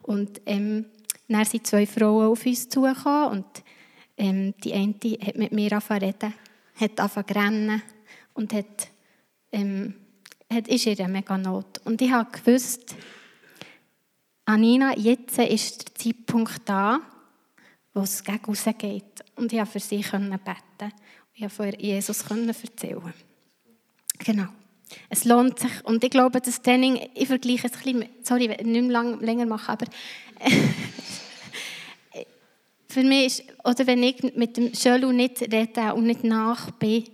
Und 0.02 0.40
ähm, 0.46 0.86
dann 1.28 1.44
sind 1.44 1.66
zwei 1.66 1.86
Frauen 1.86 2.32
auf 2.32 2.44
uns 2.44 2.68
zugekommen 2.68 3.28
und 3.30 3.46
ähm, 4.16 4.54
die 4.62 4.74
eine 4.74 4.94
hat 5.24 5.36
mit 5.36 5.52
mir 5.52 5.72
angefangen 5.72 6.02
reden 6.02 6.34
hat 6.76 6.98
angefangen 6.98 7.28
zu 7.28 7.34
rennen 7.34 7.82
und 8.34 8.52
hat, 8.52 8.88
ähm, 9.52 9.94
hat, 10.52 10.68
ist 10.68 10.86
in 10.86 11.12
mega 11.12 11.38
Not. 11.38 11.80
Und 11.84 12.02
ich 12.02 12.10
habe 12.10 12.30
gewusst, 12.32 12.96
Anina, 14.46 14.96
jetzt 14.98 15.38
ist 15.38 15.88
der 15.88 15.94
Zeitpunkt 15.94 16.60
da, 16.66 17.00
wo 17.94 18.00
es 18.00 18.22
gegen 18.22 18.44
raus 18.44 18.64
geht. 18.76 19.24
Und 19.36 19.52
ich 19.52 19.58
konnte 19.58 19.72
für 19.72 19.80
sie 19.80 20.02
beten. 20.02 20.92
Ich 21.34 21.40
konnte 21.40 21.54
von 21.54 21.72
Jesus 21.80 22.22
erzählen. 22.22 23.14
Genau. 24.18 24.48
Es 25.08 25.24
lohnt 25.24 25.58
sich. 25.58 25.84
Und 25.84 26.04
ich 26.04 26.10
glaube, 26.10 26.40
das 26.40 26.60
Training, 26.60 27.08
ich 27.14 27.26
vergleiche 27.26 27.68
es 27.68 27.72
ein 27.72 27.82
bisschen, 27.82 28.08
sorry, 28.22 28.44
ich 28.44 28.58
will 28.58 28.66
nicht 28.66 28.82
mehr 28.82 28.92
lang, 28.92 29.20
länger 29.20 29.46
machen, 29.46 29.70
aber 29.70 29.86
für 32.88 33.02
mich 33.02 33.26
ist, 33.26 33.44
oder 33.64 33.86
wenn 33.86 34.02
ich 34.02 34.22
mit 34.36 34.56
dem 34.56 34.74
Schölu 34.74 35.10
nicht 35.10 35.40
rede 35.42 35.94
und 35.94 36.04
nicht 36.04 36.22
nach 36.22 36.70
bin 36.72 37.04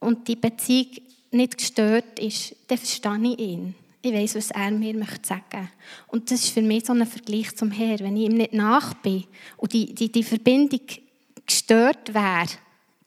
und 0.00 0.26
die 0.26 0.36
Beziehung 0.36 0.88
nicht 1.30 1.58
gestört 1.58 2.18
ist, 2.18 2.56
dann 2.66 2.78
verstehe 2.78 3.34
ich 3.34 3.38
ihn. 3.38 3.74
Ich 4.00 4.12
weiß, 4.12 4.36
was 4.36 4.50
er 4.52 4.70
mir 4.70 4.94
möchte 4.94 5.26
sagen. 5.26 5.68
Und 6.06 6.30
das 6.30 6.44
ist 6.44 6.50
für 6.50 6.62
mich 6.62 6.86
so 6.86 6.92
ein 6.92 7.04
Vergleich 7.06 7.54
zum 7.56 7.70
Herrn. 7.70 7.98
Wenn 7.98 8.16
ich 8.16 8.26
ihm 8.30 8.36
nicht 8.36 8.52
nach 8.52 8.94
bin 8.94 9.24
und 9.56 9.72
die, 9.72 9.92
die, 9.92 10.10
die 10.10 10.22
Verbindung 10.22 10.80
gestört 11.44 12.14
wäre, 12.14 12.46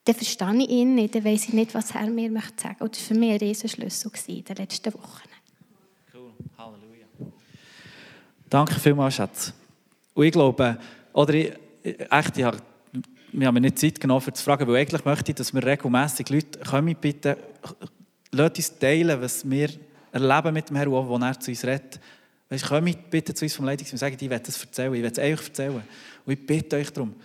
dann 0.04 0.16
verstehe 0.16 0.64
ich 0.64 0.70
ihn 0.70 0.96
nicht, 0.96 1.16
dann 1.16 1.24
weiß 1.24 1.48
ich 1.48 1.54
nicht, 1.54 1.74
was 1.74 1.92
er 1.92 2.08
mir 2.08 2.30
möchte 2.30 2.64
sagen. 2.64 2.78
Und 2.80 2.96
das 2.96 3.02
war 3.02 3.08
für 3.16 3.20
mich 3.20 3.32
ein 3.32 3.38
Riesenschlüssel 3.38 4.12
in 4.28 4.44
den 4.44 4.56
letzten 4.56 4.94
Wochen. 4.94 5.30
Cool, 6.14 6.32
Halleluja. 6.58 7.06
Danke 8.50 8.80
vielmals, 8.80 9.16
Schatz. 9.16 9.54
Und 10.14 10.26
ich 10.26 10.32
glaube, 10.32 10.78
oder 11.14 11.34
ich, 11.34 11.54
echt, 11.84 12.38
ich 12.38 12.44
habe, 12.44 12.58
wir 13.32 13.48
haben 13.48 13.62
nicht 13.62 13.80
Zeit 13.80 14.00
genommen, 14.00 14.26
um 14.28 14.34
zu 14.34 14.44
fragen, 14.44 14.68
weil 14.68 14.78
eigentlich 14.78 15.06
möchte 15.06 15.32
ich, 15.32 15.36
dass 15.36 15.54
wir 15.54 15.64
regelmässig 15.64 16.30
Leute 16.30 16.60
kommen, 16.60 16.96
bitte, 17.00 17.38
lasst 18.32 18.58
uns 18.58 18.80
teilen, 18.80 19.22
was 19.22 19.50
wir 19.50 19.70
erleben 20.12 20.54
mit 20.54 20.70
dem 20.70 20.76
Herrn, 20.76 20.92
wo 20.92 21.18
er 21.18 21.40
zu 21.40 21.52
uns 21.52 21.64
redet. 21.64 22.00
Weißt, 22.50 22.66
kommt 22.66 23.10
bitte 23.10 23.34
zu 23.34 23.46
uns 23.46 23.56
vom 23.56 23.66
Leitungsteam 23.66 23.96
und 23.96 24.00
sagt, 24.00 24.22
ich 24.22 24.30
will 24.30 24.40
das 24.40 24.62
erzählen, 24.62 24.94
ich 24.94 25.02
will 25.02 25.12
es 25.12 25.18
euch 25.18 25.48
erzählen. 25.48 25.84
Und 26.26 26.34
ich 26.34 26.46
bitte 26.46 26.76
euch 26.76 26.92
darum, 26.92 27.16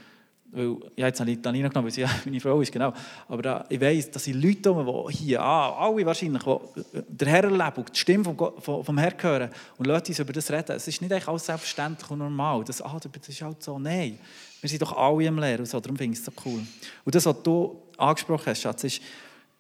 weil, 0.52 0.76
ja, 0.96 1.08
jetzt 1.08 1.20
habe 1.20 1.30
ich 1.30 1.40
Tanina 1.40 1.68
genommen, 1.68 1.86
weil 1.86 1.92
sie 1.92 2.04
meine 2.24 2.40
Frau 2.40 2.60
ist, 2.60 2.72
genau. 2.72 2.92
Aber 3.28 3.42
da, 3.42 3.64
ich 3.68 3.80
weiss, 3.80 4.10
dass 4.10 4.24
sind 4.24 4.40
Leute 4.40 4.72
die 4.72 5.14
hier, 5.14 5.42
ah, 5.42 5.84
alle 5.84 6.06
wahrscheinlich, 6.06 6.42
die 6.42 7.02
den 7.08 7.28
Herrn 7.28 7.44
erleben 7.58 7.76
und 7.76 7.94
die 7.94 7.98
Stimme 7.98 8.24
vom, 8.24 8.84
vom, 8.84 8.98
Herrn 8.98 9.14
hören 9.20 9.50
und 9.76 9.86
Leute 9.86 10.12
uns 10.12 10.18
über 10.18 10.32
das 10.32 10.50
reden. 10.50 10.76
Es 10.76 10.86
ist 10.86 11.02
nicht 11.02 11.28
alles 11.28 11.44
selbstverständlich 11.44 12.10
und 12.10 12.20
normal. 12.20 12.64
Das, 12.64 12.80
ah, 12.80 12.98
das 12.98 13.28
ist 13.28 13.42
halt 13.42 13.62
so. 13.62 13.78
Nein, 13.78 14.18
wir 14.60 14.70
sind 14.70 14.80
doch 14.80 14.96
alle 14.96 15.24
im 15.24 15.38
Lehr 15.38 15.66
so, 15.66 15.80
darum 15.80 15.96
finde 15.96 16.14
ich 16.14 16.20
es 16.20 16.24
so 16.24 16.32
cool. 16.44 16.60
Und 17.04 17.14
das, 17.14 17.26
was 17.26 17.42
du 17.42 17.82
angesprochen 17.98 18.46
hast, 18.46 18.62
Schatz, 18.62 18.84
ist, 18.84 19.02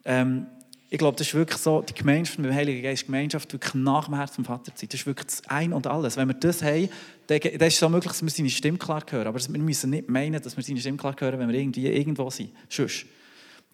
ähm, 0.04 0.46
ich 0.88 0.98
glaube, 0.98 1.16
das 1.16 1.26
ist 1.26 1.34
wirklich 1.34 1.58
so, 1.58 1.82
die 1.82 1.94
Gemeinschaft 1.94 2.38
mit 2.38 2.48
dem 2.48 2.54
Heiligen 2.54 2.82
Geist, 2.82 3.06
Gemeinschaft 3.06 3.52
wirklich 3.52 3.74
nach 3.74 4.04
dem 4.04 4.14
Herzen 4.14 4.36
vom 4.36 4.44
Vater 4.44 4.72
zu 4.72 4.80
sein. 4.80 4.88
Das 4.88 5.00
ist 5.00 5.06
wirklich 5.06 5.26
das 5.26 5.42
Ein 5.48 5.72
und 5.72 5.86
Alles. 5.86 6.16
Wenn 6.16 6.28
wir 6.28 6.34
das 6.34 6.62
haben, 6.62 6.88
dann, 7.26 7.38
ist 7.38 7.60
es 7.60 7.78
so 7.78 7.88
möglich, 7.88 8.12
dass 8.12 8.22
wir 8.22 8.30
seine 8.30 8.50
Stimme 8.50 8.78
klar 8.78 9.02
hören. 9.08 9.26
Aber 9.26 9.40
wir 9.40 9.60
müssen 9.60 9.90
nicht 9.90 10.08
meinen, 10.08 10.40
dass 10.40 10.56
wir 10.56 10.62
seine 10.62 10.78
Stimme 10.78 10.96
klar 10.96 11.16
hören, 11.18 11.40
wenn 11.40 11.48
wir 11.48 11.58
irgendwie 11.58 11.88
irgendwo 11.88 12.30
sind. 12.30 12.50
Sonst. 12.68 13.06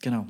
Genau. 0.01 0.27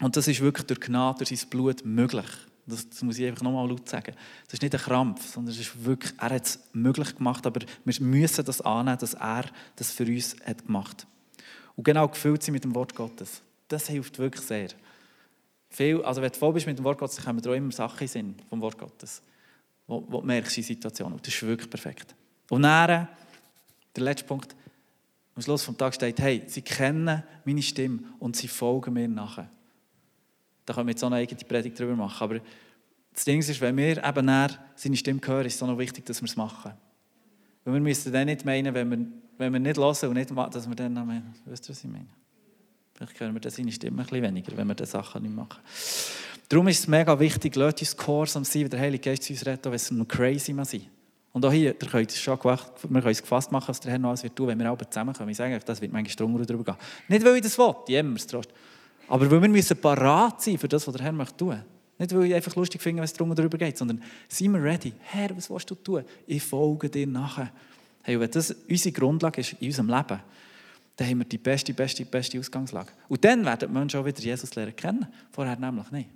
Und 0.00 0.16
das 0.16 0.28
ist 0.28 0.40
wirklich 0.40 0.66
durch 0.66 0.80
Gnade, 0.80 1.24
durch 1.24 1.40
sein 1.40 1.48
Blut 1.50 1.84
möglich. 1.84 2.26
Das, 2.66 2.88
das 2.88 3.02
muss 3.02 3.18
ich 3.18 3.26
einfach 3.26 3.42
nochmal 3.42 3.68
laut 3.68 3.88
sagen. 3.88 4.14
Das 4.44 4.54
ist 4.54 4.62
nicht 4.62 4.74
ein 4.74 4.80
Krampf, 4.80 5.32
sondern 5.32 5.52
es 5.52 5.60
ist 5.60 5.84
wirklich, 5.84 6.12
er 6.18 6.30
hat 6.30 6.46
es 6.46 6.60
möglich 6.72 7.16
gemacht, 7.16 7.44
aber 7.46 7.60
wir 7.84 7.94
müssen 8.00 8.44
das 8.44 8.60
annehmen, 8.60 8.98
dass 8.98 9.14
er 9.14 9.44
das 9.76 9.90
für 9.90 10.04
uns 10.04 10.36
hat 10.44 10.64
gemacht 10.64 11.02
hat. 11.02 11.06
Und 11.76 11.84
genau 11.84 12.08
gefüllt 12.08 12.42
sein 12.42 12.52
mit 12.52 12.64
dem 12.64 12.74
Wort 12.74 12.94
Gottes. 12.94 13.42
Das 13.68 13.88
hilft 13.88 14.18
wirklich 14.18 14.46
sehr. 14.46 14.68
Viel, 15.74 16.02
also 16.02 16.22
wenn 16.22 16.30
du 16.30 16.38
voll 16.38 16.52
bist 16.52 16.68
mit 16.68 16.78
dem 16.78 16.84
Wort 16.84 16.98
Gottes, 16.98 17.16
dann 17.16 17.24
kommen 17.24 17.42
dir 17.42 17.52
immer 17.52 17.72
Sachen 17.72 18.02
in 18.02 18.06
Sinn 18.08 18.34
vom 18.48 18.60
Wort 18.60 18.78
Gottes. 18.78 19.20
wo, 19.88 20.04
wo 20.08 20.20
du 20.20 20.26
merkst 20.26 20.56
in 20.56 20.62
Situationen. 20.62 21.18
Das 21.20 21.34
ist 21.34 21.42
wirklich 21.42 21.68
perfekt. 21.68 22.14
Und 22.48 22.62
dann, 22.62 23.08
der 23.96 24.04
letzte 24.04 24.24
Punkt, 24.24 24.54
am 25.34 25.42
Schluss 25.42 25.66
des 25.66 25.76
Tages 25.76 25.96
steht, 25.96 26.20
hey, 26.20 26.44
sie 26.46 26.62
kennen 26.62 27.24
meine 27.44 27.60
Stimme 27.60 27.98
und 28.20 28.36
sie 28.36 28.46
folgen 28.46 28.94
mir 28.94 29.08
nachher. 29.08 29.50
Da 30.64 30.74
können 30.74 30.86
wir 30.86 30.92
jetzt 30.92 31.02
auch 31.02 31.08
eine 31.08 31.16
eigene 31.16 31.40
Predigt 31.40 31.78
darüber 31.80 31.96
machen. 31.96 32.22
Aber 32.22 32.40
das 33.12 33.24
Ding 33.24 33.40
ist, 33.40 33.60
wenn 33.60 33.76
wir 33.76 34.04
eben 34.04 34.26
näher 34.26 34.50
seine 34.76 34.96
Stimme 34.96 35.20
hören, 35.24 35.44
ist 35.44 35.56
es 35.56 35.62
auch 35.64 35.66
noch 35.66 35.78
wichtig, 35.78 36.06
dass 36.06 36.22
wir 36.22 36.28
es 36.28 36.36
machen. 36.36 36.72
Weil 37.64 37.74
wir 37.74 37.80
müssen 37.80 38.12
dann 38.12 38.26
nicht 38.26 38.44
meinen, 38.44 38.72
wenn 38.72 38.90
wir, 38.90 39.06
wenn 39.38 39.52
wir 39.52 39.58
nicht 39.58 39.76
hören 39.76 40.08
und 40.08 40.14
nicht 40.14 40.30
machen, 40.30 40.52
dass 40.52 40.68
wir 40.68 40.76
dann 40.76 40.94
meinen, 40.94 41.34
weißt 41.46 41.68
du, 41.68 41.70
was 41.70 41.82
ich 41.82 41.90
meine? 41.90 42.06
Vielleicht 42.94 43.20
hören 43.20 43.34
wir 43.34 43.40
dann 43.40 43.50
seine 43.50 43.72
Stimme 43.72 44.02
ein 44.02 44.06
bisschen 44.06 44.22
weniger, 44.22 44.56
wenn 44.56 44.68
wir 44.68 44.74
diese 44.74 44.92
Sachen 44.92 45.22
nicht 45.22 45.34
machen. 45.34 45.60
Darum 46.48 46.68
ist 46.68 46.80
es 46.80 46.86
mega 46.86 47.18
wichtig, 47.18 47.56
lasst 47.56 47.80
uns 47.80 47.96
gehorsam 47.96 48.44
sein, 48.44 48.64
wie 48.64 48.68
der 48.68 48.80
Heilige 48.80 49.10
Geist 49.10 49.28
uns 49.28 49.44
redet, 49.44 49.64
wenn 49.64 49.74
es 49.74 49.90
noch 49.90 50.06
crazy 50.06 50.54
sein. 50.64 50.82
Und 51.32 51.44
auch 51.44 51.50
hier, 51.50 51.74
ihr 51.80 51.88
könnt 51.88 52.10
es 52.10 52.20
schon 52.20 52.38
gemacht, 52.38 52.70
wir 52.80 53.00
können 53.00 53.10
es 53.10 53.20
gefasst 53.20 53.50
machen, 53.50 53.66
was 53.66 53.80
der 53.80 53.90
Herr 53.90 53.98
noch 53.98 54.10
alles 54.10 54.22
wird 54.22 54.36
tun, 54.36 54.46
wenn 54.46 54.58
wir 54.58 54.70
alle 54.70 54.88
zusammenkommen. 54.88 55.30
Ich 55.30 55.36
sage 55.36 55.56
euch, 55.56 55.64
das 55.64 55.80
wird 55.80 55.92
manchmal 55.92 56.12
Strungen 56.12 56.46
darüber 56.46 56.64
gehen. 56.64 56.76
Nicht, 57.08 57.24
weil 57.24 57.36
ich 57.36 57.42
das 57.42 57.58
will, 57.58 57.74
immer 57.88 58.16
Trost. 58.18 58.50
Aber 59.08 59.28
weil 59.28 59.42
wir 59.42 59.48
müssen 59.48 59.76
parat 59.76 60.40
sein 60.42 60.56
für 60.56 60.68
das, 60.68 60.86
was 60.86 60.94
der 60.94 61.04
Herr 61.04 61.12
möchte 61.12 61.36
tun. 61.36 61.60
Nicht, 61.98 62.14
weil 62.14 62.24
ich 62.26 62.34
einfach 62.34 62.54
lustig 62.54 62.80
finde, 62.80 63.00
wenn 63.00 63.04
es 63.04 63.12
drunter 63.12 63.34
darüber 63.34 63.58
geht, 63.58 63.76
sondern 63.76 64.00
sind 64.28 64.52
wir 64.52 64.62
ready. 64.62 64.92
Herr, 65.00 65.36
was 65.36 65.50
willst 65.50 65.70
du 65.70 65.74
tun? 65.74 66.04
Ich 66.26 66.42
folge 66.42 66.88
dir 66.88 67.06
nachher. 67.06 67.50
Hey, 68.02 68.20
wenn 68.20 68.30
das 68.30 68.54
unsere 68.68 68.92
Grundlage 68.92 69.40
ist 69.40 69.54
in 69.60 69.68
unserem 69.68 69.88
Leben, 69.88 70.20
dann 70.96 71.08
haben 71.08 71.18
wir 71.18 71.24
die 71.24 71.38
beste, 71.38 71.74
beste, 71.74 72.04
beste 72.04 72.38
Ausgangslage. 72.38 72.92
Und 73.08 73.24
dann 73.24 73.44
werden 73.44 73.68
die 73.68 73.74
Menschen 73.78 74.00
auch 74.00 74.04
wieder 74.04 74.20
Jesus 74.20 74.54
lernen 74.54 74.76
kennen. 74.76 75.06
Vorher 75.32 75.56
nämlich 75.56 75.90
nicht. 75.90 76.08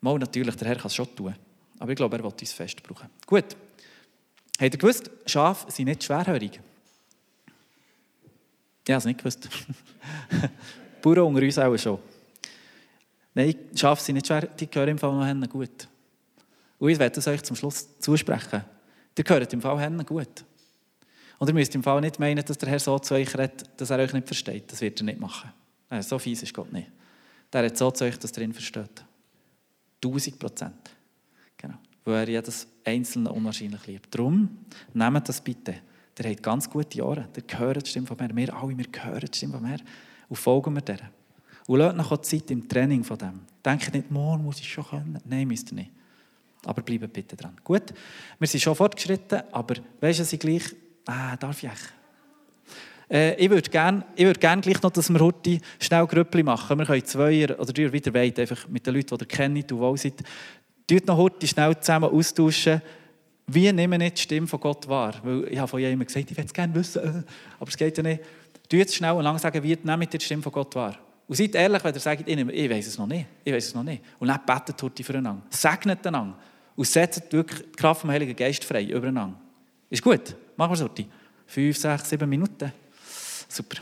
Mal 0.00 0.18
natürlich, 0.18 0.56
der 0.56 0.68
Herr 0.68 0.76
kann 0.76 0.86
es 0.86 0.94
schon 0.94 1.14
tun. 1.14 1.34
Aber 1.78 1.90
ich 1.90 1.96
glaube, 1.96 2.16
er 2.16 2.22
will 2.22 2.32
uns 2.32 2.52
fest 2.52 2.82
brauchen. 2.82 3.08
Gut. 3.26 3.56
Habt 4.60 4.74
ihr 4.74 4.78
gewusst, 4.78 5.10
Schafe 5.26 5.70
sind 5.70 5.86
nicht 5.86 6.04
schwerhörig? 6.04 6.60
Ja, 8.86 8.96
es 8.96 9.04
nicht 9.04 9.18
gewusst. 9.18 9.48
Bauern 11.02 11.18
unter 11.20 11.42
uns 11.42 11.58
auch 11.58 11.76
schon. 11.76 11.98
Nein, 13.34 13.54
Schafe 13.74 14.02
sind 14.02 14.14
nicht 14.14 14.26
schwer, 14.26 14.46
die 14.46 14.70
gehören 14.70 14.90
im 14.90 14.98
Fall 14.98 15.34
noch 15.34 15.48
gut. 15.48 15.88
Und 16.78 16.88
ich 16.88 16.98
werde 16.98 17.18
es 17.18 17.26
euch 17.26 17.42
zum 17.42 17.56
Schluss 17.56 17.98
zusprechen. 17.98 18.64
Die 19.16 19.24
gehören 19.24 19.48
im 19.50 19.60
Fall 19.60 19.80
Hennen 19.80 20.06
gut. 20.06 20.44
Und 21.38 21.48
ihr 21.48 21.54
müsst 21.54 21.74
im 21.74 21.82
Fall 21.82 22.00
nicht 22.00 22.18
meinen, 22.18 22.44
dass 22.44 22.58
der 22.58 22.68
Herr 22.68 22.78
so 22.78 22.98
zu 22.98 23.14
euch 23.14 23.36
redet, 23.36 23.64
dass 23.76 23.90
er 23.90 23.98
euch 23.98 24.12
nicht 24.12 24.26
versteht. 24.26 24.70
Das 24.70 24.80
wird 24.80 25.00
er 25.00 25.04
nicht 25.04 25.20
machen. 25.20 25.50
So 26.00 26.18
fies 26.18 26.42
ist 26.42 26.54
Gott 26.54 26.72
nicht. 26.72 26.90
Der 27.52 27.64
hat 27.64 27.76
so 27.76 27.90
zu 27.90 28.04
euch, 28.04 28.18
dass 28.18 28.36
ihr 28.36 28.44
ihn 28.44 28.52
versteht. 28.52 29.04
1000 30.02 30.38
Prozent. 30.38 30.90
Genau. 31.56 31.74
Weil 32.04 32.28
er 32.28 32.28
jedes 32.28 32.66
Einzelne 32.84 33.32
unwahrscheinlich 33.32 33.86
liebt. 33.86 34.14
Darum, 34.14 34.58
nehmt 34.92 35.28
das 35.28 35.40
bitte. 35.40 35.76
Der 36.16 36.30
hat 36.30 36.42
ganz 36.42 36.68
gute 36.68 36.98
Jahre. 36.98 37.28
Der 37.34 37.58
hört 37.58 37.86
die 37.86 37.90
Stimme 37.90 38.06
von 38.06 38.16
mir. 38.16 38.34
Wir 38.34 38.54
alle, 38.54 38.76
wir 38.76 38.86
hören 39.02 39.20
die 39.20 39.36
Stimme 39.36 39.54
von 39.54 39.62
mir. 39.62 39.78
Und 40.28 40.36
folgen 40.36 40.74
wir 40.74 40.82
der. 40.82 41.10
Und 41.66 41.78
lasst 41.78 41.96
noch 41.96 42.18
Zeit 42.18 42.50
im 42.50 42.68
Training 42.68 43.02
von 43.04 43.18
dem. 43.18 43.40
Denkt 43.64 43.92
nicht, 43.94 44.10
morgen 44.10 44.44
muss 44.44 44.60
ich 44.60 44.70
schon 44.70 44.84
können. 44.84 45.18
Nein, 45.24 45.48
müsst 45.48 45.72
ihr 45.72 45.76
nicht. 45.76 45.90
Aber 46.64 46.82
bleibt 46.82 47.12
bitte 47.12 47.36
dran. 47.36 47.56
Gut, 47.64 47.92
wir 48.38 48.48
sind 48.48 48.60
schon 48.60 48.74
fortgeschritten, 48.74 49.42
aber 49.52 49.76
weißt 50.00 50.20
du, 50.20 50.34
ich 50.34 50.40
gleich. 50.40 50.74
Ah, 51.06 51.36
darf 51.36 51.62
ich 51.62 51.70
äh, 53.10 53.34
ich 53.36 53.50
würde 53.50 53.68
gerne 53.70 54.04
würd 54.16 54.40
gern 54.40 54.60
gleich 54.60 54.82
noch, 54.82 54.90
dass 54.90 55.10
wir 55.10 55.20
heute 55.20 55.58
schnell 55.78 56.06
Grüppli 56.06 56.42
machen. 56.42 56.78
Wir 56.78 56.86
können 56.86 57.04
zwei 57.04 57.44
oder 57.44 57.72
drei 57.72 57.92
wieder 57.92 58.14
weit, 58.14 58.38
einfach 58.38 58.66
mit 58.68 58.86
den 58.86 58.94
Leuten, 58.94 59.16
die 59.16 59.24
ihr 59.24 59.28
kennt 59.28 59.72
und 59.72 59.78
wohl 59.78 59.96
seid. 59.96 60.14
Tut 60.86 61.06
noch 61.06 61.16
heute 61.16 61.46
schnell 61.46 61.78
zusammen 61.78 62.10
austauschen. 62.10 62.80
Wie 63.46 63.70
nehmen 63.72 64.00
wir 64.00 64.10
die 64.10 64.20
Stimme 64.20 64.46
von 64.46 64.58
Gott 64.58 64.88
wahr? 64.88 65.14
Weil 65.22 65.48
ich 65.48 65.58
habe 65.58 65.68
von 65.68 65.80
jemandem 65.80 66.06
gesagt, 66.06 66.30
ich 66.30 66.36
würde 66.36 66.46
es 66.46 66.52
gerne 66.52 66.74
wissen, 66.74 67.02
äh, 67.02 67.22
aber 67.60 67.68
es 67.68 67.76
geht 67.76 67.96
ja 67.96 68.02
nicht. 68.02 68.22
Tut 68.68 68.78
jetzt 68.78 68.94
schnell 68.94 69.12
und 69.12 69.24
lang 69.24 69.38
sagen, 69.38 69.62
wie 69.62 69.76
nehmen 69.82 70.00
wir 70.00 70.06
die 70.06 70.20
Stimme 70.20 70.42
von 70.42 70.52
Gott 70.52 70.74
wahr? 70.74 70.96
Und 71.26 71.36
seid 71.36 71.54
ehrlich, 71.54 71.84
wenn 71.84 71.94
ihr 71.94 72.00
sagt, 72.00 72.28
ich, 72.28 72.38
ich 72.38 72.70
weiß 72.70 72.86
es 72.86 72.98
noch 72.98 73.06
nicht. 73.06 73.26
Ich 73.44 73.52
weiß 73.52 73.66
es 73.66 73.74
noch 73.74 73.82
nicht. 73.82 74.02
Und 74.18 74.28
dann 74.28 74.40
betet 74.44 74.82
heute 74.82 75.04
füreinander. 75.04 75.42
Segnet 75.50 76.06
einander. 76.06 76.36
Und 76.76 76.86
setzt 76.86 77.32
wirklich 77.32 77.62
die 77.62 77.72
Kraft 77.72 78.00
vom 78.00 78.10
Heiligen 78.10 78.34
Geist 78.34 78.64
frei 78.64 78.84
übereinander. 78.84 79.38
Ist 79.88 80.02
gut? 80.02 80.34
Machen 80.56 80.70
wir 80.70 80.74
es 80.74 80.82
heute. 80.82 81.06
Fünf, 81.46 81.76
sechs, 81.76 82.08
sieben 82.08 82.28
Minuten. 82.28 82.72
Super. 83.48 83.78